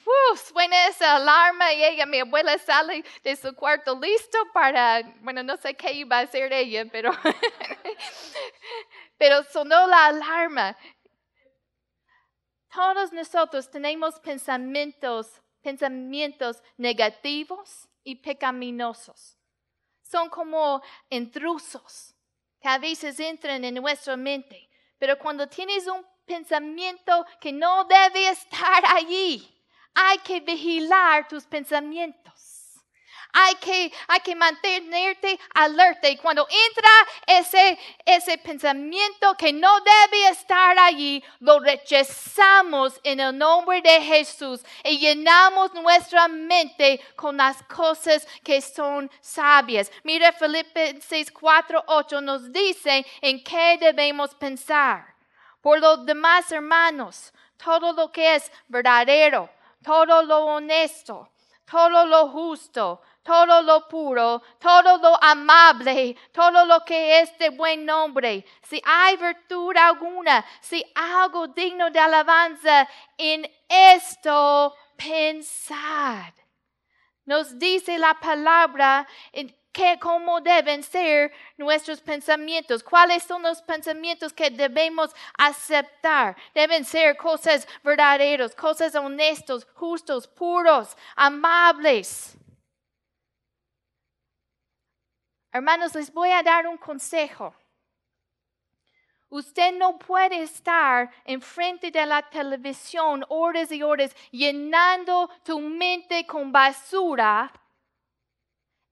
suena 0.45 0.89
esa 0.89 1.17
alarma 1.17 1.73
y 1.73 1.83
ella, 1.83 2.05
mi 2.05 2.21
abuela 2.21 2.59
sale 2.59 3.05
de 3.23 3.37
su 3.37 3.55
cuarto 3.55 3.99
listo 3.99 4.39
para, 4.53 5.03
bueno, 5.21 5.43
no 5.43 5.57
sé 5.57 5.75
qué 5.75 5.93
iba 5.93 6.19
a 6.19 6.23
hacer 6.23 6.53
ella, 6.53 6.85
pero, 6.93 7.11
pero 9.19 9.43
sonó 9.45 9.87
la 9.87 10.07
alarma. 10.07 10.77
Todos 12.75 13.13
nosotros 13.13 13.71
tenemos 13.71 14.21
pensamientos, 14.21 15.41
pensamientos 15.63 16.63
negativos 16.77 17.89
y 18.05 18.17
pecaminosos. 18.17 19.39
Son 20.03 20.29
como 20.29 20.83
intrusos 21.09 22.16
a 22.67 22.79
veces 22.79 23.19
entran 23.21 23.65
en 23.65 23.75
nuestra 23.75 24.17
mente. 24.17 24.69
Pero 24.99 25.19
cuando 25.19 25.49
tienes 25.49 25.87
un 25.87 26.05
pensamiento 26.27 27.25
que 27.41 27.53
no 27.53 27.85
debe 27.85 28.29
estar 28.29 28.85
allí. 28.95 29.53
Hay 29.95 30.19
que 30.19 30.41
vigilar 30.41 31.27
tus 31.27 31.45
pensamientos. 31.45 32.56
Hay 33.33 33.55
que, 33.57 33.93
hay 34.09 34.21
que 34.21 34.35
mantenerte 34.35 35.39
alerta. 35.55 36.09
Y 36.09 36.17
cuando 36.17 36.47
entra 36.69 36.91
ese, 37.27 37.79
ese 38.05 38.39
pensamiento 38.39 39.37
que 39.37 39.53
no 39.53 39.81
debe 39.81 40.29
estar 40.29 40.79
allí, 40.79 41.23
lo 41.41 41.61
rechazamos 41.61 43.01
en 43.03 43.21
el 43.21 43.37
nombre 43.37 43.83
de 43.83 44.01
Jesús 44.01 44.63
y 44.85 44.99
llenamos 44.99 45.75
nuestra 45.75 46.29
mente 46.29 47.01
con 47.15 47.37
las 47.37 47.63
cosas 47.65 48.27
que 48.43 48.61
son 48.61 49.11
sabias. 49.21 49.91
Mira, 50.03 50.33
Filipenses 50.33 51.31
4, 51.31 51.85
8 51.87 52.21
nos 52.21 52.53
dice 52.53 53.05
en 53.21 53.43
qué 53.43 53.77
debemos 53.79 54.35
pensar. 54.35 55.15
Por 55.61 55.81
los 55.81 56.07
demás 56.07 56.51
hermanos, 56.53 57.33
todo 57.57 57.93
lo 57.93 58.13
que 58.13 58.37
es 58.37 58.51
verdadero, 58.69 59.51
todo 59.83 60.23
lo 60.23 60.45
honesto, 60.47 61.31
todo 61.69 62.07
lo 62.07 62.29
justo, 62.29 63.03
todo 63.27 63.61
lo 63.61 63.89
puro, 63.89 64.41
todo 64.61 64.99
lo 64.99 65.23
amable, 65.23 66.17
todo 66.33 66.65
lo 66.65 66.85
que 66.85 67.21
es 67.21 67.37
de 67.39 67.51
buen 67.51 67.85
nombre, 67.85 68.47
si 68.63 68.81
hay 68.85 69.17
virtud 69.17 69.77
alguna, 69.77 70.45
si 70.61 70.85
algo 70.95 71.49
digno 71.49 71.91
de 71.91 71.99
alabanza, 71.99 72.89
en 73.19 73.51
esto 73.69 74.75
pensad. 74.97 76.33
Nos 77.25 77.59
dice 77.59 77.99
la 77.99 78.15
palabra 78.15 79.07
cómo 80.01 80.41
deben 80.41 80.83
ser 80.83 81.33
nuestros 81.59 82.01
pensamientos, 82.01 82.83
cuáles 82.83 83.23
son 83.23 83.43
los 83.43 83.61
pensamientos 83.63 84.33
que 84.33 84.51
debemos 84.51 85.11
aceptar. 85.37 86.37
Deben 86.55 86.85
ser 86.85 87.17
cosas 87.17 87.67
verdaderas, 87.83 88.55
cosas 88.55 88.95
honestos, 88.95 89.67
justos, 89.75 90.27
puros, 90.27 90.97
amables. 91.15 92.37
Hermanos, 95.53 95.95
les 95.95 96.13
voy 96.13 96.31
a 96.31 96.43
dar 96.43 96.67
un 96.67 96.77
consejo. 96.77 97.55
Usted 99.29 99.73
no 99.75 99.99
puede 99.99 100.43
estar 100.43 101.11
enfrente 101.25 101.91
de 101.91 102.07
la 102.07 102.23
televisión 102.23 103.25
horas 103.29 103.73
y 103.73 103.83
horas 103.83 104.15
llenando 104.31 105.29
tu 105.45 105.59
mente 105.59 106.25
con 106.27 106.53
basura 106.53 107.53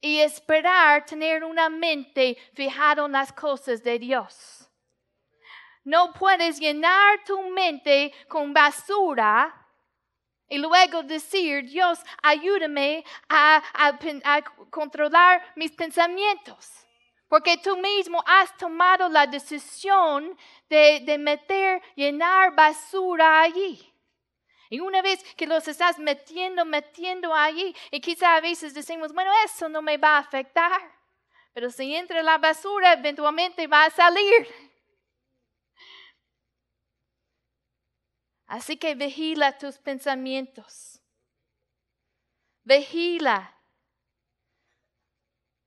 y 0.00 0.18
esperar 0.20 1.06
tener 1.06 1.44
una 1.44 1.68
mente 1.68 2.37
fijada 2.52 3.06
en 3.06 3.12
las 3.12 3.32
cosas 3.32 3.82
de 3.82 3.99
Dios. 3.99 4.68
No 5.84 6.12
puedes 6.12 6.58
llenar 6.58 7.23
tu 7.25 7.40
mente 7.50 8.12
con 8.28 8.52
basura 8.52 9.63
y 10.54 10.58
luego 10.58 11.02
decir, 11.02 11.64
Dios, 11.64 11.99
ayúdame 12.23 13.04
a, 13.28 13.60
controlar 14.71 15.43
mis 15.56 15.73
pensamientos. 15.73 16.71
Porque 17.28 17.56
tú 17.56 17.76
mismo 17.76 18.23
has 18.25 18.56
tomado 18.56 19.08
la 19.08 19.26
decisión 19.26 20.38
de, 20.71 21.17
meter, 21.19 21.82
llenar 21.97 22.54
basura 22.54 23.40
allí. 23.40 23.93
Y 24.71 24.78
una 24.78 25.02
vez 25.02 25.25
que 25.34 25.49
los 25.49 25.67
estás 25.67 25.99
metiendo, 25.99 26.64
metiendo 26.64 27.34
allí, 27.34 27.75
y 27.90 28.00
quizá 28.00 28.36
a 28.36 28.40
veces 28.40 28.75
decimos, 28.75 29.12
bueno, 29.12 29.32
eso 29.45 29.69
no 29.69 29.82
me 29.82 29.97
va 29.97 30.19
a 30.19 30.19
afectar. 30.19 30.80
Pero 31.52 31.69
si 31.69 31.97
entra 31.97 32.23
la 32.23 32.38
basura, 32.38 32.93
eventualmente 32.93 33.67
va 33.67 33.86
a 33.86 33.90
salir. 33.90 34.63
Así 38.54 38.76
que 38.76 38.95
vigila 38.95 39.58
tus 39.58 39.78
pensamientos. 39.78 41.00
Vigila 42.62 43.52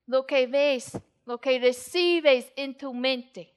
lo 0.06 0.26
que 0.26 0.47
ves, 0.47 0.97
lo 1.26 1.38
que 1.38 1.60
recibes 1.60 2.50
en 2.56 2.78
tu 2.78 2.93
mente. 2.93 3.54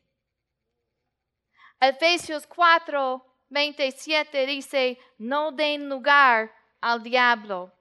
Efesios 1.81 2.45
4, 2.49 3.25
27 3.51 4.47
dice, 4.47 4.99
no 5.19 5.53
den 5.53 5.89
lugar 5.89 6.53
al 6.81 7.01
diablo. 7.01 7.73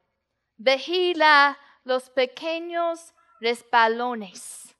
Vigila 0.56 1.58
los 1.84 2.12
pequeños 2.12 3.12
respalones. 3.42 4.76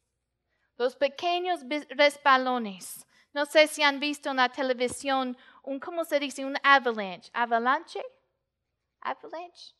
Los 0.78 0.96
pequeños 0.96 1.62
respalones. 1.90 3.08
No 3.34 3.48
sé 3.48 3.66
si 3.66 3.82
han 3.82 4.00
visto 4.00 4.30
en 4.30 4.38
la 4.38 4.50
televisión 4.50 5.36
un, 5.64 5.80
¿cómo 5.80 6.04
se 6.06 6.20
dice? 6.20 6.46
Un 6.46 6.58
avalanche. 6.64 7.30
¿Avalanche? 7.34 8.02
¿Avalanche? 9.02 9.76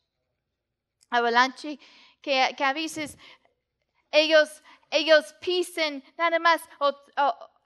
Avalanche. 1.10 1.78
Que, 2.20 2.54
a 2.58 2.72
veces 2.72 3.16
ellos, 4.10 4.62
ellos 4.90 5.34
pisen 5.40 6.04
nada 6.16 6.38
más 6.38 6.62
o, 6.78 6.94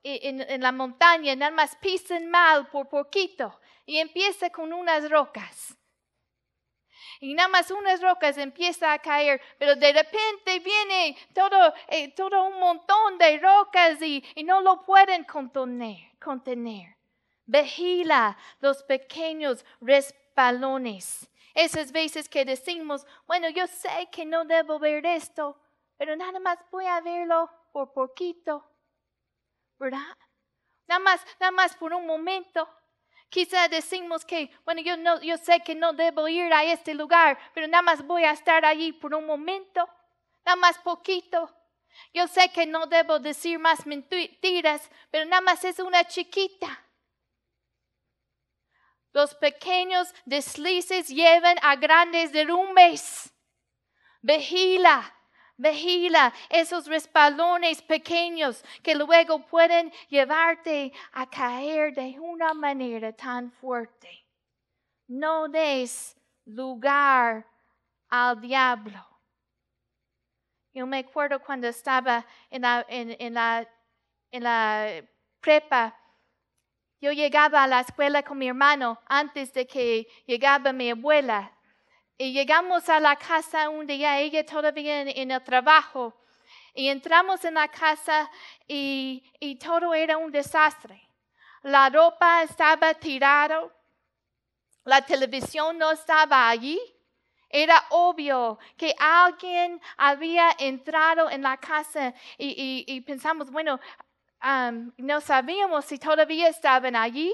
en, 0.02 0.60
la 0.60 0.72
montaña, 0.72 1.34
nada 1.34 1.50
más 1.50 1.76
pisan 1.76 2.28
mal 2.30 2.68
por 2.68 2.88
poquito 2.88 3.58
y 3.86 3.98
empieza 3.98 4.50
con 4.50 4.72
unas 4.72 5.10
rocas. 5.10 5.76
Y 7.20 7.34
nada 7.34 7.48
más 7.48 7.70
unas 7.70 8.02
rocas 8.02 8.36
empieza 8.38 8.92
a 8.92 8.98
caer, 8.98 9.40
pero 9.58 9.76
de 9.76 9.92
repente 9.92 10.58
viene 10.60 11.16
todo, 11.32 11.74
eh, 11.88 12.08
todo 12.12 12.44
un 12.44 12.58
montón 12.58 13.18
de 13.18 13.38
rocas 13.38 14.00
y, 14.02 14.22
y 14.34 14.44
no 14.44 14.60
lo 14.60 14.82
pueden 14.82 15.24
contener. 15.24 16.12
contener. 16.22 16.93
Vigila 17.46 18.36
los 18.60 18.82
pequeños 18.82 19.64
respalones. 19.80 21.28
Esas 21.54 21.92
veces 21.92 22.28
que 22.28 22.44
decimos, 22.44 23.06
bueno, 23.26 23.48
yo 23.48 23.66
sé 23.66 24.08
que 24.10 24.24
no 24.24 24.44
debo 24.44 24.78
ver 24.78 25.06
esto, 25.06 25.56
pero 25.96 26.16
nada 26.16 26.40
más 26.40 26.58
voy 26.70 26.86
a 26.86 27.00
verlo 27.00 27.50
por 27.72 27.92
poquito. 27.92 28.64
¿verdad? 29.78 30.16
Nada 30.86 30.98
más, 30.98 31.20
nada 31.40 31.52
más 31.52 31.74
por 31.76 31.92
un 31.92 32.06
momento. 32.06 32.68
Quizá 33.28 33.68
decimos 33.68 34.24
que, 34.24 34.50
bueno, 34.64 34.80
yo, 34.80 34.96
no, 34.96 35.20
yo 35.20 35.36
sé 35.38 35.60
que 35.60 35.74
no 35.74 35.92
debo 35.92 36.28
ir 36.28 36.52
a 36.52 36.64
este 36.64 36.94
lugar, 36.94 37.38
pero 37.52 37.66
nada 37.66 37.82
más 37.82 38.06
voy 38.06 38.24
a 38.24 38.30
estar 38.30 38.64
allí 38.64 38.92
por 38.92 39.14
un 39.14 39.26
momento, 39.26 39.88
nada 40.44 40.56
más 40.56 40.78
poquito. 40.78 41.52
Yo 42.12 42.28
sé 42.28 42.50
que 42.50 42.66
no 42.66 42.86
debo 42.86 43.18
decir 43.18 43.58
más 43.58 43.86
mentiras, 43.86 44.90
pero 45.10 45.24
nada 45.24 45.40
más 45.40 45.64
es 45.64 45.78
una 45.80 46.04
chiquita. 46.04 46.83
Los 49.14 49.32
pequeños 49.36 50.12
deslices 50.26 51.08
llevan 51.08 51.56
a 51.62 51.76
grandes 51.76 52.32
derrumbes. 52.32 53.32
Vigila, 54.20 55.14
Vigila 55.56 56.34
esos 56.50 56.88
respalones 56.88 57.80
pequeños 57.80 58.64
que 58.82 58.96
luego 58.96 59.46
pueden 59.46 59.92
llevarte 60.08 60.92
a 61.12 61.30
caer 61.30 61.94
de 61.94 62.18
una 62.18 62.54
manera 62.54 63.12
tan 63.12 63.52
fuerte. 63.52 64.26
No 65.06 65.46
des 65.48 66.16
lugar 66.46 67.46
al 68.08 68.40
diablo. 68.40 69.06
Yo 70.72 70.88
me 70.88 70.98
acuerdo 70.98 71.38
cuando 71.38 71.68
estaba 71.68 72.26
en 72.50 72.62
la, 72.62 72.84
en, 72.88 73.34
la, 73.34 73.68
en 74.32 74.42
la 74.42 75.04
prepa, 75.40 75.96
yo 77.00 77.12
llegaba 77.12 77.62
a 77.62 77.66
la 77.66 77.80
escuela 77.80 78.22
con 78.22 78.38
mi 78.38 78.48
hermano 78.48 79.00
antes 79.06 79.52
de 79.52 79.66
que 79.66 80.06
llegaba 80.26 80.72
mi 80.72 80.90
abuela 80.90 81.52
y 82.16 82.32
llegamos 82.32 82.88
a 82.88 83.00
la 83.00 83.16
casa 83.16 83.68
un 83.68 83.86
día, 83.86 84.20
ella 84.20 84.46
todavía 84.46 85.02
en, 85.02 85.30
el 85.30 85.42
trabajo, 85.42 86.14
y 86.72 86.88
entramos 86.88 87.44
en 87.44 87.54
la 87.54 87.68
casa 87.68 88.30
y, 88.68 89.24
y 89.40 89.56
todo 89.56 89.94
era 89.94 90.16
un 90.16 90.30
desastre. 90.30 91.00
La 91.62 91.88
ropa 91.88 92.42
estaba 92.42 92.94
tirada, 92.94 93.68
la 94.84 95.00
televisión 95.04 95.78
no 95.78 95.90
estaba 95.90 96.48
allí. 96.48 96.78
Era 97.48 97.84
obvio 97.90 98.58
que 98.76 98.94
alguien 98.98 99.80
había 99.96 100.50
entrado 100.58 101.30
en 101.30 101.42
la 101.42 101.56
casa 101.56 102.12
y, 102.36 102.84
y, 102.86 103.00
pensamos, 103.02 103.50
bueno, 103.50 103.78
um, 104.44 104.92
no 104.98 105.20
sabíamos 105.20 105.84
si 105.86 105.98
todavía 105.98 106.48
estaban 106.48 106.96
allí. 106.96 107.32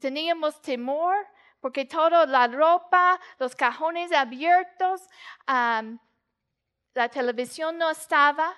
teníamos 0.00 0.60
temor 0.60 1.16
porque 1.60 1.84
toda 1.84 2.26
la 2.26 2.46
ropa, 2.46 3.18
los 3.38 3.54
cajones 3.56 4.12
abiertos, 4.12 5.02
la 5.46 7.08
televisión 7.10 7.78
no 7.78 7.90
estaba. 7.90 8.54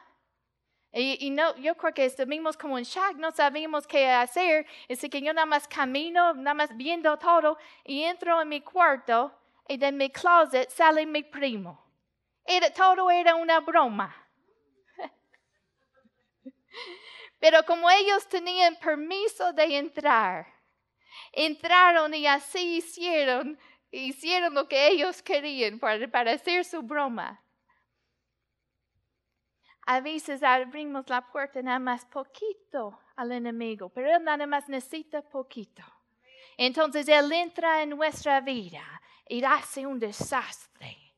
Y, 0.93 1.31
no, 1.31 1.57
yo 1.57 1.77
creo 1.77 1.95
que 1.95 2.05
estuvimos 2.05 2.57
como 2.57 2.77
en 2.77 2.85
shock, 2.85 3.15
no 3.17 3.31
sabíamos 3.31 3.87
qué 3.87 4.11
hacer. 4.11 4.67
Así 4.89 5.09
que 5.09 5.23
yo 5.23 5.33
nada 5.33 5.47
más 5.47 5.69
camino, 5.69 6.35
nada 6.35 6.55
más 6.55 6.77
viendo 6.77 7.17
todo, 7.17 7.59
y 7.85 8.03
entro 8.03 8.43
en 8.43 8.49
mi 8.49 8.61
cuarto, 8.61 9.33
y 9.69 9.77
de 9.77 9.93
mi 9.93 10.11
closet 10.11 10.69
sale 10.69 11.07
mi 11.07 11.23
primo. 11.23 11.81
Era, 12.45 12.73
todo 12.73 13.09
era 13.11 13.37
una 13.37 13.61
broma. 13.61 14.15
Pero 17.41 17.65
como 17.65 17.91
ellos 17.91 18.29
tenían 18.29 18.77
permiso 18.77 19.53
de 19.55 19.79
entrar, 19.79 20.47
entraron 21.33 22.15
y 22.15 22.27
así 22.27 22.77
hicieron, 22.77 23.59
hicieron 23.91 24.55
lo 24.55 24.69
que 24.69 24.89
ellos 24.89 25.23
querían 25.23 25.79
para, 25.79 26.07
para 26.09 26.33
hacer 26.33 26.65
su 26.65 26.83
broma. 26.83 27.43
A 29.87 30.01
veces 30.01 30.43
abrimos 30.43 31.09
la 31.09 31.23
puerta 31.33 31.63
nada 31.63 31.79
más 31.79 32.05
poquito 32.05 33.01
al 33.17 33.33
enemigo, 33.33 33.89
pero 33.89 34.15
él 34.15 34.23
nada 34.23 34.47
más 34.47 34.69
necesita 34.69 35.23
poquito. 35.23 35.83
Entonces 36.59 37.09
él 37.09 37.33
entra 37.33 37.83
en 37.83 37.91
nuestra 37.91 38.41
vida 38.43 38.83
y 39.27 39.43
hace 39.43 39.87
un 39.87 39.99
desastre. 39.99 41.10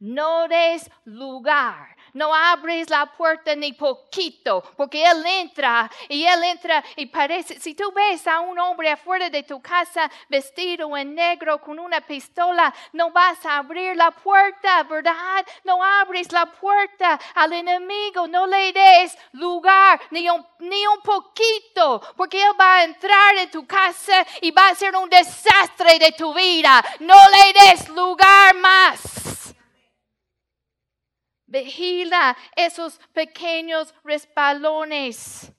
No 0.00 0.48
des 0.48 0.90
lugar 1.04 1.96
no 2.14 2.34
abres 2.34 2.88
la 2.90 3.06
puerta 3.06 3.54
ni 3.54 3.72
poquito, 3.72 4.62
porque 4.76 5.04
Él 5.04 5.24
entra 5.26 5.90
y 6.08 6.24
Él 6.24 6.42
entra 6.44 6.82
y 6.96 7.06
parece, 7.06 7.60
si 7.60 7.74
tú 7.74 7.92
ves 7.92 8.26
a 8.26 8.40
un 8.40 8.58
hombre 8.58 8.90
afuera 8.90 9.30
de 9.30 9.42
tu 9.42 9.60
casa 9.60 10.10
vestido 10.28 10.96
en 10.96 11.14
negro 11.14 11.60
con 11.60 11.78
una 11.78 12.00
pistola, 12.00 12.72
no 12.92 13.10
vas 13.10 13.44
a 13.46 13.58
abrir 13.58 13.96
la 13.96 14.10
puerta, 14.10 14.82
¿verdad? 14.84 15.44
No 15.64 15.82
abres 15.82 16.32
la 16.32 16.46
puerta 16.46 17.18
al 17.34 17.52
enemigo, 17.52 18.26
no 18.26 18.46
le 18.46 18.72
des 18.72 19.16
lugar 19.32 20.00
ni 20.10 20.28
un, 20.28 20.44
ni 20.60 20.86
un 20.86 21.00
poquito, 21.00 22.00
porque 22.16 22.42
Él 22.42 22.52
va 22.58 22.76
a 22.76 22.84
entrar 22.84 23.36
en 23.36 23.50
tu 23.50 23.66
casa 23.66 24.26
y 24.40 24.50
va 24.50 24.68
a 24.68 24.74
ser 24.74 24.96
un 24.96 25.08
desastre 25.08 25.98
de 25.98 26.12
tu 26.12 26.34
vida. 26.34 26.84
No 27.00 27.16
le 27.30 27.52
des 27.52 27.88
lugar 27.90 28.54
más. 28.56 29.20
Vigila 31.50 32.36
esos 32.54 32.98
pequeños 33.12 33.92
respalones. 34.04 35.52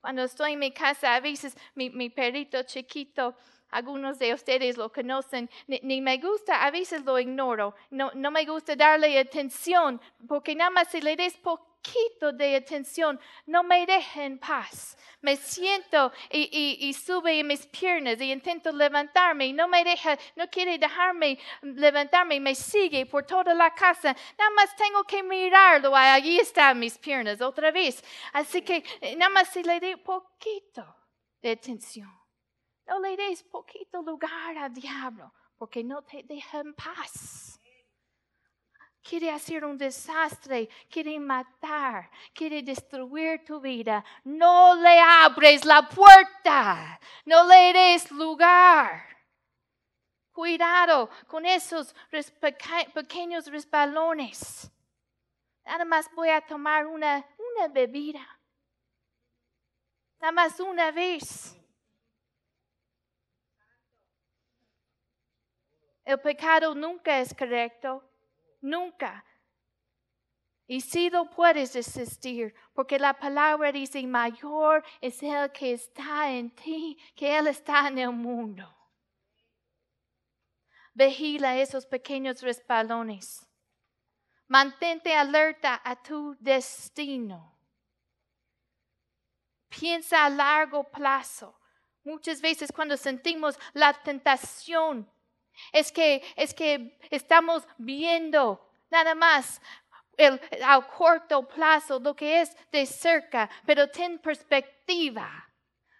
Cuando 0.00 0.22
estoy 0.22 0.52
en 0.52 0.60
mi 0.60 0.70
casa, 0.70 1.16
a 1.16 1.20
veces 1.20 1.56
mi, 1.74 2.08
perrito 2.10 2.62
chiquito, 2.62 3.36
algunos 3.70 4.20
de 4.20 4.32
ustedes 4.32 4.76
lo 4.76 4.92
conocen, 4.92 5.50
ni, 5.66 6.00
me 6.00 6.18
gusta, 6.18 6.64
a 6.64 6.70
veces 6.70 7.04
lo 7.04 7.18
ignoro. 7.18 7.74
No, 7.90 8.12
no 8.14 8.30
me 8.30 8.44
gusta 8.44 8.76
darle 8.76 9.18
atención, 9.18 10.00
porque 10.28 10.54
nada 10.54 10.70
más 10.70 10.88
si 10.88 11.00
le 11.00 11.16
des 11.16 11.36
poquito 11.80 12.32
de 12.32 12.56
atención, 12.56 13.18
no 13.46 13.62
me 13.62 13.86
deja 13.86 14.24
en 14.24 14.38
paz. 14.38 14.96
Me 15.22 15.36
siento 15.36 16.12
y, 16.30 16.92
sube 16.94 17.40
en 17.40 17.46
mis 17.46 17.66
piernas 17.66 18.20
y 18.20 18.32
intento 18.32 18.72
levantarme 18.72 19.46
y 19.46 19.52
no 19.52 19.68
me 19.68 19.84
deja, 19.84 20.18
no 20.36 20.48
quiere 20.48 20.78
dejarme 20.78 21.38
levantarme 21.62 22.36
y 22.36 22.40
me 22.40 22.54
sigue 22.54 23.06
por 23.06 23.24
toda 23.24 23.52
la 23.54 23.74
casa. 23.74 24.16
Nada 24.38 24.50
más 24.50 24.74
tengo 24.76 25.04
que 25.04 25.22
mirarlo, 25.22 25.94
allí 25.94 26.38
están 26.38 26.78
mis 26.78 26.96
piernas 26.98 27.40
otra 27.40 27.70
vez. 27.70 28.02
Así 28.32 28.62
que 28.62 28.82
eh, 29.00 29.16
nada 29.16 29.30
más 29.30 29.48
si 29.48 29.62
le 29.62 29.78
doy 29.80 29.96
poquito 29.96 30.84
de 31.42 31.52
atención. 31.52 32.10
No 32.86 32.98
le 32.98 33.16
des 33.16 33.42
poquito 33.44 34.02
lugar 34.02 34.56
al 34.58 34.72
diablo, 34.72 35.32
porque 35.56 35.84
no 35.84 36.02
te 36.02 36.24
deja 36.24 36.60
en 36.60 36.74
paz 36.74 37.59
quiere 39.10 39.28
hacer 39.28 39.64
un 39.64 39.76
desastre, 39.76 40.68
quiere 40.88 41.18
matar, 41.18 42.08
quiere 42.32 42.62
destruir 42.62 43.44
tu 43.44 43.60
vida, 43.60 44.04
no 44.22 44.76
le 44.76 45.00
abres 45.00 45.64
la 45.64 45.88
puerta, 45.88 47.00
no 47.24 47.44
le 47.44 47.72
des 47.72 48.08
lugar. 48.12 49.02
Cuidado 50.30 51.10
con 51.26 51.44
esos 51.44 51.92
pequeños 52.94 53.48
resbalones. 53.48 54.70
Nada 55.64 55.84
más 55.84 56.08
voy 56.14 56.28
a 56.28 56.40
tomar 56.40 56.86
una, 56.86 57.26
una 57.56 57.66
bebida. 57.66 58.24
Nada 60.20 60.30
más 60.30 60.60
una 60.60 60.92
vez. 60.92 61.56
El 66.04 66.20
pecado 66.20 66.76
nunca 66.76 67.18
es 67.18 67.34
correcto 67.34 68.04
nunca. 68.60 69.24
Y 70.66 70.82
si 70.82 71.10
lo 71.10 71.28
puedes 71.28 71.72
desistir, 71.72 72.54
porque 72.74 72.98
la 72.98 73.14
palabra 73.18 73.72
dice, 73.72 74.06
mayor 74.06 74.84
es 75.00 75.20
el 75.22 75.50
que 75.50 75.72
está 75.72 76.30
en 76.30 76.54
ti 76.54 76.96
que 77.16 77.36
él 77.36 77.48
está 77.48 77.88
en 77.88 77.98
el 77.98 78.12
mundo. 78.12 78.72
Vigila 80.94 81.56
esos 81.56 81.86
pequeños 81.86 82.40
respalones. 82.42 83.46
Mantente 84.46 85.14
alerta 85.14 85.80
a 85.84 86.00
tu 86.00 86.36
destino. 86.38 87.58
Piensa 89.68 90.24
a 90.24 90.30
largo 90.30 90.84
plazo. 90.84 91.58
Muchas 92.04 92.40
veces 92.40 92.70
cuando 92.72 92.96
sentimos 92.96 93.58
la 93.72 93.92
tentación 93.92 95.10
es 95.72 95.92
que, 95.92 96.22
es 96.36 96.54
que 96.54 96.98
estamos 97.10 97.66
viendo 97.78 98.60
nada 98.90 99.14
más 99.14 99.60
el, 100.16 100.40
a 100.64 100.80
corto 100.86 101.46
plazo 101.48 101.98
lo 101.98 102.14
que 102.14 102.40
es 102.40 102.56
de 102.70 102.86
cerca, 102.86 103.48
pero 103.64 103.88
ten 103.88 104.18
perspectiva. 104.18 105.48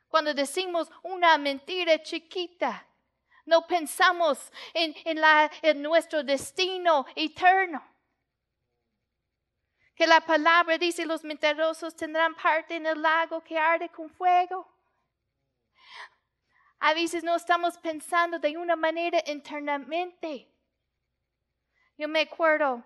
Cuando 0.08 0.34
decimos 0.34 0.90
una 1.02 1.38
mentira 1.38 2.02
chiquita, 2.02 2.86
no 3.46 3.66
pensamos 3.66 4.52
en, 4.74 4.94
en, 5.04 5.20
la, 5.20 5.50
en 5.62 5.82
nuestro 5.82 6.22
destino 6.22 7.06
eterno. 7.14 7.82
Que 9.94 10.06
la 10.06 10.20
palabra 10.20 10.78
dice, 10.78 11.04
los 11.04 11.24
mentirosos 11.24 11.94
tendrán 11.94 12.34
parte 12.34 12.76
en 12.76 12.86
el 12.86 13.00
lago 13.00 13.42
que 13.42 13.58
arde 13.58 13.88
con 13.88 14.08
fuego. 14.10 14.69
A 16.80 16.94
veces 16.94 17.22
no 17.22 17.36
estamos 17.36 17.76
pensando 17.76 18.38
de 18.38 18.56
una 18.56 18.74
manera 18.74 19.22
internamente. 19.26 20.48
Yo 21.98 22.08
me 22.08 22.20
acuerdo 22.22 22.82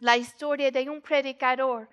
la 0.00 0.16
historia 0.16 0.72
de 0.72 0.90
un 0.90 1.00
predicador. 1.00 1.88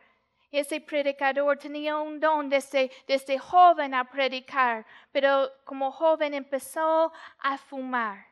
Ese 0.51 0.81
predicador 0.81 1.57
tenía 1.57 1.97
un 1.97 2.19
don 2.19 2.49
desde, 2.49 2.91
desde 3.07 3.37
joven 3.37 3.93
a 3.93 4.05
predicar, 4.05 4.85
pero 5.11 5.51
como 5.63 5.91
joven 5.91 6.33
empezó 6.33 7.13
a 7.39 7.57
fumar 7.57 8.25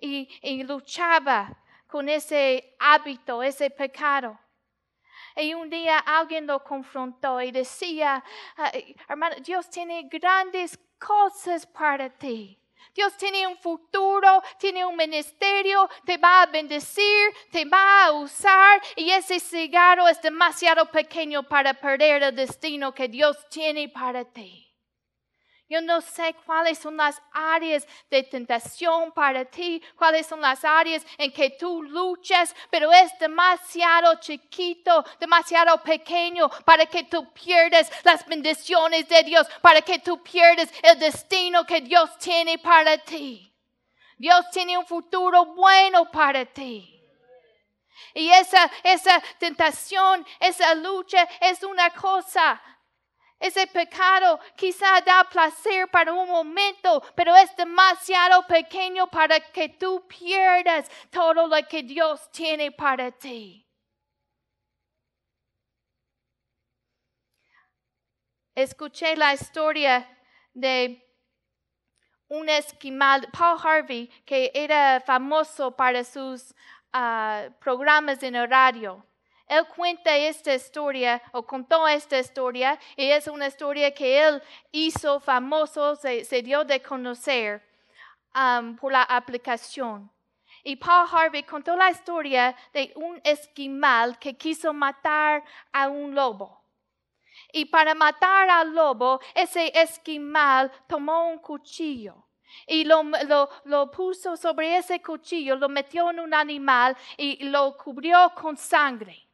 y, 0.00 0.28
y 0.42 0.62
luchaba 0.62 1.54
con 1.86 2.08
ese 2.08 2.76
hábito, 2.78 3.42
ese 3.42 3.68
pecado. 3.68 4.38
Y 5.36 5.52
un 5.52 5.68
día 5.68 5.98
alguien 5.98 6.46
lo 6.46 6.62
confrontó 6.64 7.40
y 7.42 7.50
decía, 7.50 8.24
hermano, 9.08 9.36
Dios 9.44 9.68
tiene 9.68 10.08
grandes 10.08 10.78
cosas 11.00 11.66
para 11.66 12.08
ti. 12.10 12.60
Dios 12.94 13.16
tiene 13.16 13.46
un 13.46 13.56
futuro, 13.56 14.42
tiene 14.58 14.84
un 14.84 14.96
ministerio, 14.96 15.88
te 16.04 16.18
va 16.18 16.42
a 16.42 16.46
bendecir, 16.46 17.34
te 17.50 17.64
va 17.64 18.06
a 18.06 18.12
usar 18.12 18.80
y 18.96 19.10
ese 19.10 19.38
cigarro 19.38 20.08
es 20.08 20.20
demasiado 20.20 20.86
pequeño 20.90 21.42
para 21.44 21.74
perder 21.74 22.22
el 22.22 22.34
destino 22.34 22.92
que 22.92 23.08
Dios 23.08 23.36
tiene 23.48 23.88
para 23.88 24.24
ti. 24.24 24.69
Yo 25.70 25.80
no 25.80 26.00
sé 26.00 26.34
cuáles 26.44 26.80
son 26.80 26.96
las 26.96 27.22
áreas 27.30 27.86
de 28.10 28.24
tentación 28.24 29.12
para 29.12 29.44
ti, 29.44 29.80
cuáles 29.94 30.26
son 30.26 30.40
las 30.40 30.64
áreas 30.64 31.06
en 31.16 31.30
que 31.30 31.50
tú 31.50 31.84
luchas, 31.84 32.56
pero 32.70 32.92
es 32.92 33.16
demasiado 33.20 34.16
chiquito, 34.16 35.04
demasiado 35.20 35.80
pequeño 35.80 36.50
para 36.64 36.86
que 36.86 37.04
tú 37.04 37.32
pierdas 37.32 37.88
las 38.02 38.26
bendiciones 38.26 39.08
de 39.08 39.22
Dios, 39.22 39.46
para 39.62 39.80
que 39.80 40.00
tú 40.00 40.20
pierdas 40.24 40.72
el 40.82 40.98
destino 40.98 41.64
que 41.64 41.80
Dios 41.80 42.18
tiene 42.18 42.58
para 42.58 42.98
ti. 42.98 43.54
Dios 44.18 44.50
tiene 44.50 44.76
un 44.76 44.84
futuro 44.84 45.54
bueno 45.54 46.10
para 46.10 46.44
ti. 46.46 47.00
Y 48.12 48.28
esa, 48.28 48.68
esa 48.82 49.22
tentación, 49.38 50.26
esa 50.40 50.74
lucha 50.74 51.28
es 51.40 51.62
una 51.62 51.90
cosa 51.90 52.60
ese 53.40 53.66
pecado 53.66 54.38
quizá 54.54 55.00
da 55.00 55.24
placer 55.24 55.88
para 55.88 56.12
un 56.12 56.28
momento, 56.28 57.02
pero 57.14 57.34
es 57.34 57.56
demasiado 57.56 58.46
pequeño 58.46 59.06
para 59.08 59.40
que 59.40 59.70
tú 59.70 60.06
pierdas 60.06 60.90
todo 61.10 61.46
lo 61.46 61.66
que 61.66 61.82
Dios 61.82 62.30
tiene 62.30 62.70
para 62.70 63.10
ti. 63.10 63.66
Escuché 68.54 69.16
la 69.16 69.32
historia 69.32 70.06
de 70.52 71.02
un 72.28 72.48
esquimal, 72.48 73.26
Paul 73.32 73.58
Harvey, 73.58 74.08
que 74.26 74.50
era 74.54 75.00
famoso 75.00 75.74
para 75.74 76.04
sus 76.04 76.54
ah, 76.92 77.48
programas 77.58 78.22
en 78.22 78.36
horario. 78.36 79.09
Él 79.50 79.66
cuenta 79.66 80.16
esta 80.16 80.54
historia 80.54 81.20
o 81.32 81.42
contó 81.42 81.88
esta 81.88 82.16
historia 82.16 82.78
y 82.94 83.10
es 83.10 83.26
una 83.26 83.48
historia 83.48 83.92
que 83.92 84.22
él 84.22 84.40
hizo 84.70 85.18
famoso, 85.18 85.96
se, 85.96 86.42
dio 86.42 86.62
de 86.64 86.80
conocer 86.80 87.60
um, 88.32 88.76
por 88.76 88.92
la 88.92 89.02
aplicación. 89.02 90.08
Y 90.62 90.76
Paul 90.76 91.08
Harvey 91.10 91.42
contó 91.42 91.74
la 91.74 91.90
historia 91.90 92.54
de 92.72 92.92
un 92.94 93.20
esquimal 93.24 94.20
que 94.20 94.36
quiso 94.36 94.72
matar 94.72 95.42
a 95.72 95.88
un 95.88 96.14
lobo. 96.14 96.62
Y 97.52 97.64
para 97.64 97.92
matar 97.96 98.48
al 98.48 98.72
lobo, 98.72 99.20
ese 99.34 99.72
esquimal 99.74 100.70
tomó 100.86 101.28
un 101.28 101.38
cuchillo 101.38 102.24
y 102.68 102.84
lo, 102.84 103.02
lo, 103.64 103.90
puso 103.90 104.36
sobre 104.36 104.76
ese 104.76 105.02
cuchillo, 105.02 105.56
lo 105.56 105.68
metió 105.68 106.08
en 106.10 106.20
un 106.20 106.34
animal 106.34 106.96
y 107.16 107.42
lo 107.48 107.76
cubrió 107.76 108.32
con 108.36 108.56
sangre. 108.56 109.26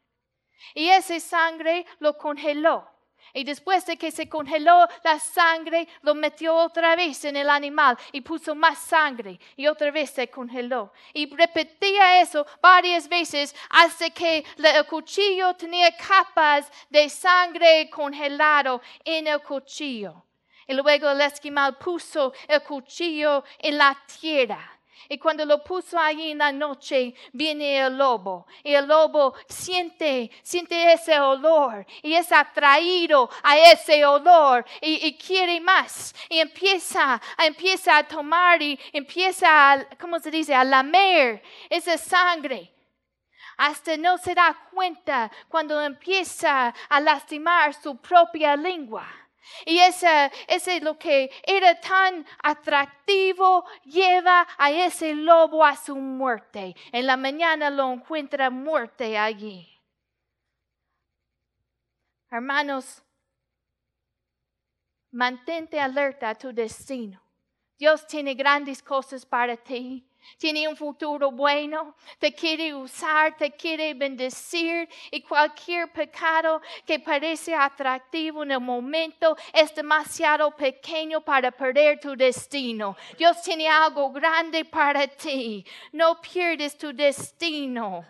Y 0.75 0.89
esa 0.89 1.19
sangre 1.21 1.87
lo 1.99 2.17
congeló. 2.17 2.89
Y 3.33 3.45
después 3.45 3.85
de 3.85 3.97
que 3.99 4.11
se 4.11 4.29
congeló 4.29 4.89
la 5.05 5.19
sangre, 5.19 5.87
lo 6.03 6.15
metió 6.15 6.55
otra 6.55 6.97
vez 6.97 7.25
en 7.25 7.37
el 7.37 7.51
animal 7.51 7.99
y 8.13 8.23
puso 8.23 8.55
más 8.55 8.79
sangre 8.79 9.39
y 9.57 9.67
otra 9.67 9.91
vez 9.91 10.11
se 10.11 10.31
congeló. 10.31 10.93
Y 11.13 11.35
repetía 11.35 12.21
eso 12.21 12.47
varias 12.63 13.09
veces 13.09 13.55
hasta 13.69 14.09
que 14.11 14.45
el 14.57 14.87
cuchillo 14.87 15.55
tenía 15.55 15.95
capas 15.97 16.71
de 16.89 17.11
sangre 17.11 17.91
congelado 17.91 18.81
en 19.05 19.27
el 19.27 19.43
cuchillo. 19.43 20.25
Y 20.67 20.73
luego 20.73 21.11
el 21.11 21.21
esquimal 21.21 21.77
puso 21.77 22.33
el 22.49 22.63
cuchillo 22.63 23.45
en 23.59 23.77
la 23.77 23.97
tierra 24.19 24.76
y 25.09 25.19
cuando 25.19 25.45
lo 25.45 25.63
puso 25.63 25.99
allí 25.99 26.33
en 26.33 26.39
la 26.39 26.53
noche, 26.53 27.15
viene 27.33 27.79
el 27.79 27.97
lobo. 27.97 28.47
Y 28.63 28.75
el 28.75 28.87
lobo 28.87 29.35
siente, 29.49 30.31
siente 30.43 30.93
ese 30.93 31.19
olor 31.21 31.87
y 32.03 32.15
es 32.15 32.31
atraído 32.33 33.31
a 33.43 33.59
ese 33.59 34.05
olor 34.05 34.65
y, 34.81 35.17
quiere 35.17 35.61
más. 35.61 36.15
Y 36.29 36.41
empieza, 36.41 37.21
empieza 37.39 37.99
a 37.99 38.07
tomar 38.07 38.61
y 38.61 38.79
empieza, 38.93 39.73
a, 39.73 39.85
¿cómo 39.99 40.19
se 40.19 40.31
dice?, 40.31 40.55
a 40.55 40.65
lamer 40.65 41.43
esa 41.71 41.97
sangre. 41.97 42.73
Hasta 43.59 43.97
no 43.97 44.19
se 44.19 44.35
da 44.35 44.69
cuenta 44.71 45.31
cuando 45.49 45.81
empieza 45.81 46.75
a 46.89 47.01
lastimar 47.01 47.73
su 47.73 47.97
propia 47.97 48.55
lengua. 48.55 49.07
Y 49.65 49.79
ese, 49.79 50.31
ese 50.49 50.81
lo 50.81 50.99
que 50.99 51.31
era 51.43 51.81
tan 51.81 52.27
atractivo 52.43 53.65
lleva 53.85 54.47
a 54.59 54.71
ese 54.71 55.15
lobo 55.15 55.65
a 55.65 55.77
su 55.77 55.97
muerte. 55.97 56.75
En 56.93 57.07
la 57.07 57.17
mañana 57.17 57.71
lo 57.71 57.93
encuentra 57.93 58.51
muerte 58.51 59.17
allí. 59.19 59.69
Hermanos, 62.31 63.03
mantente 65.11 65.81
alerta 65.81 66.31
a 66.31 66.35
tu 66.35 66.53
destino. 66.53 67.23
Dios 67.79 68.07
tiene 68.07 68.35
grandes 68.35 68.83
cosas 68.83 69.25
para 69.27 69.57
ti 69.57 70.09
tiene 70.39 70.69
un 70.69 70.77
futuro 70.77 71.31
bueno, 71.31 71.95
te 72.19 72.35
quiere 72.35 72.75
usar, 72.75 73.37
te 73.37 73.53
quiere 73.53 73.95
bendecir 73.95 74.89
y 75.11 75.23
cualquier 75.23 75.93
pecado 75.93 76.61
que 76.85 76.99
parece 76.99 77.55
atractivo 77.55 78.43
en 78.43 78.53
el 78.53 78.61
momento 78.61 79.37
es 79.53 79.75
demasiado 79.75 80.51
pequeño 80.57 81.21
para 81.21 81.51
perder 81.51 82.01
tu 82.01 82.17
destino. 82.17 82.97
Dios 83.17 83.43
tiene 83.43 83.69
algo 83.69 84.11
grande 84.11 84.65
para 84.65 85.07
ti. 85.07 85.65
No 85.93 86.21
pierdes 86.21 86.77
tu 86.77 86.93
destino. 86.93 88.05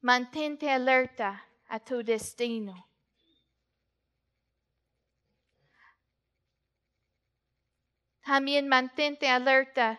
Mantente 0.00 0.70
alerta 0.70 1.44
a 1.68 1.80
tu 1.80 2.02
destino. 2.02 2.87
También 8.28 8.68
mantente 8.68 9.26
alerta 9.26 9.98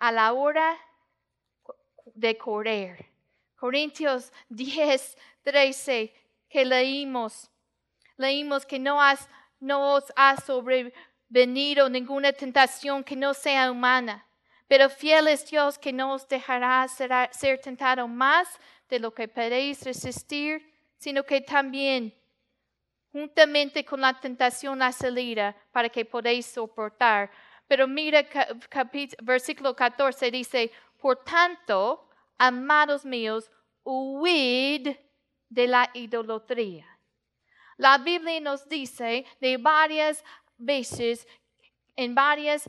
a 0.00 0.10
la 0.10 0.32
hora 0.32 0.76
de 2.16 2.36
correr. 2.36 3.06
Corintios 3.54 4.32
10, 4.48 5.16
13, 5.44 6.12
que 6.48 6.64
leímos. 6.64 7.48
Leímos 8.16 8.66
que 8.66 8.80
no, 8.80 9.00
has, 9.00 9.28
no 9.60 9.94
os 9.94 10.12
ha 10.16 10.36
sobrevenido 10.36 11.88
ninguna 11.88 12.32
tentación 12.32 13.04
que 13.04 13.14
no 13.14 13.34
sea 13.34 13.70
humana. 13.70 14.26
Pero 14.66 14.90
fiel 14.90 15.28
es 15.28 15.48
Dios 15.48 15.78
que 15.78 15.92
no 15.92 16.14
os 16.14 16.26
dejará 16.26 16.88
ser, 16.88 17.12
ser 17.30 17.60
tentado 17.60 18.08
más 18.08 18.48
de 18.88 18.98
lo 18.98 19.14
que 19.14 19.28
podéis 19.28 19.84
resistir, 19.84 20.68
sino 20.96 21.22
que 21.22 21.40
también 21.40 22.12
juntamente 23.12 23.84
con 23.84 24.00
la 24.00 24.18
tentación 24.18 24.78
la 24.78 24.92
salida 24.92 25.56
para 25.72 25.88
que 25.88 26.04
podáis 26.04 26.46
soportar. 26.46 27.30
Pero 27.66 27.86
mira, 27.86 28.26
versículo 29.22 29.74
14 29.74 30.30
dice, 30.30 30.70
por 30.98 31.22
tanto, 31.24 32.08
amados 32.38 33.04
míos, 33.04 33.50
huid 33.84 34.96
de 35.48 35.66
la 35.66 35.90
idolatría. 35.94 36.86
La 37.76 37.98
Biblia 37.98 38.40
nos 38.40 38.68
dice 38.68 39.24
de 39.40 39.56
varias 39.56 40.24
veces, 40.56 41.26
en 41.96 42.14
varias 42.14 42.68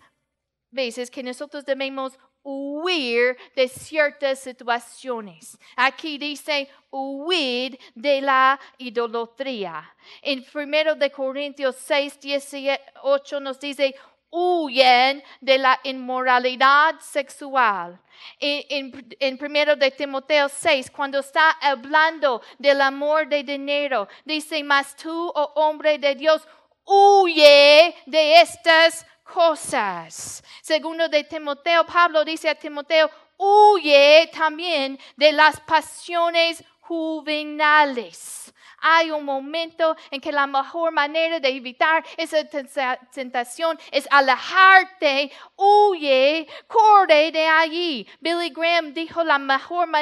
veces, 0.69 1.09
que 1.09 1.23
nosotros 1.23 1.65
debemos 1.65 2.17
huir 2.49 3.37
de 3.55 3.67
ciertas 3.67 4.39
situaciones. 4.39 5.57
Aquí 5.75 6.17
dice 6.17 6.67
huir 6.89 7.79
de 7.93 8.21
la 8.21 8.59
idolatría. 8.77 9.95
En 10.21 10.43
1 10.53 10.95
de 10.95 11.11
Corintios 11.11 11.75
6, 11.77 12.19
18 12.19 13.39
nos 13.39 13.59
dice 13.59 13.95
huyen 14.31 15.23
de 15.41 15.57
la 15.57 15.79
inmoralidad 15.83 16.99
sexual. 16.99 17.99
En, 18.39 18.91
en, 19.19 19.37
en, 19.39 19.79
de 19.79 19.91
Timoteo 19.91 20.49
6, 20.49 20.91
cuando 20.91 21.19
está 21.19 21.51
hablando 21.61 22.41
del 22.57 22.81
amor 22.81 23.27
de 23.27 23.43
dinero, 23.43 24.07
dice, 24.25 24.63
mas 24.63 24.95
tú, 24.95 25.31
oh 25.33 25.51
hombre 25.55 25.97
de 25.97 26.15
Dios, 26.15 26.47
huye 26.85 27.95
de 28.05 28.41
estas 28.41 29.05
cosas. 29.33 30.43
Segundo 30.61 31.07
de 31.07 31.23
Timoteo, 31.23 31.85
Pablo 31.85 32.25
dice 32.25 32.49
a 32.49 32.55
Timoteo, 32.55 33.09
huye 33.37 34.29
también 34.33 34.99
de 35.15 35.31
las 35.31 35.59
pasiones 35.61 36.63
juvenales. 36.81 38.53
Hay 38.81 39.11
un 39.11 39.25
momento 39.25 39.95
en 40.09 40.21
que 40.21 40.31
la 40.31 40.47
mejor 40.47 40.93
manera 40.93 41.39
de 41.39 41.49
evitar 41.49 42.03
esa 42.15 42.45
tentación 43.11 43.77
es 43.91 44.07
alejarte, 44.09 45.31
huye, 45.57 46.47
corre 46.65 47.31
de 47.31 47.45
allí. 47.45 48.07
Billy 48.21 48.49
Graham 48.51 48.93
dijo 48.93 49.21
la 49.23 49.37
mejor 49.37 49.87
manera 49.87 49.97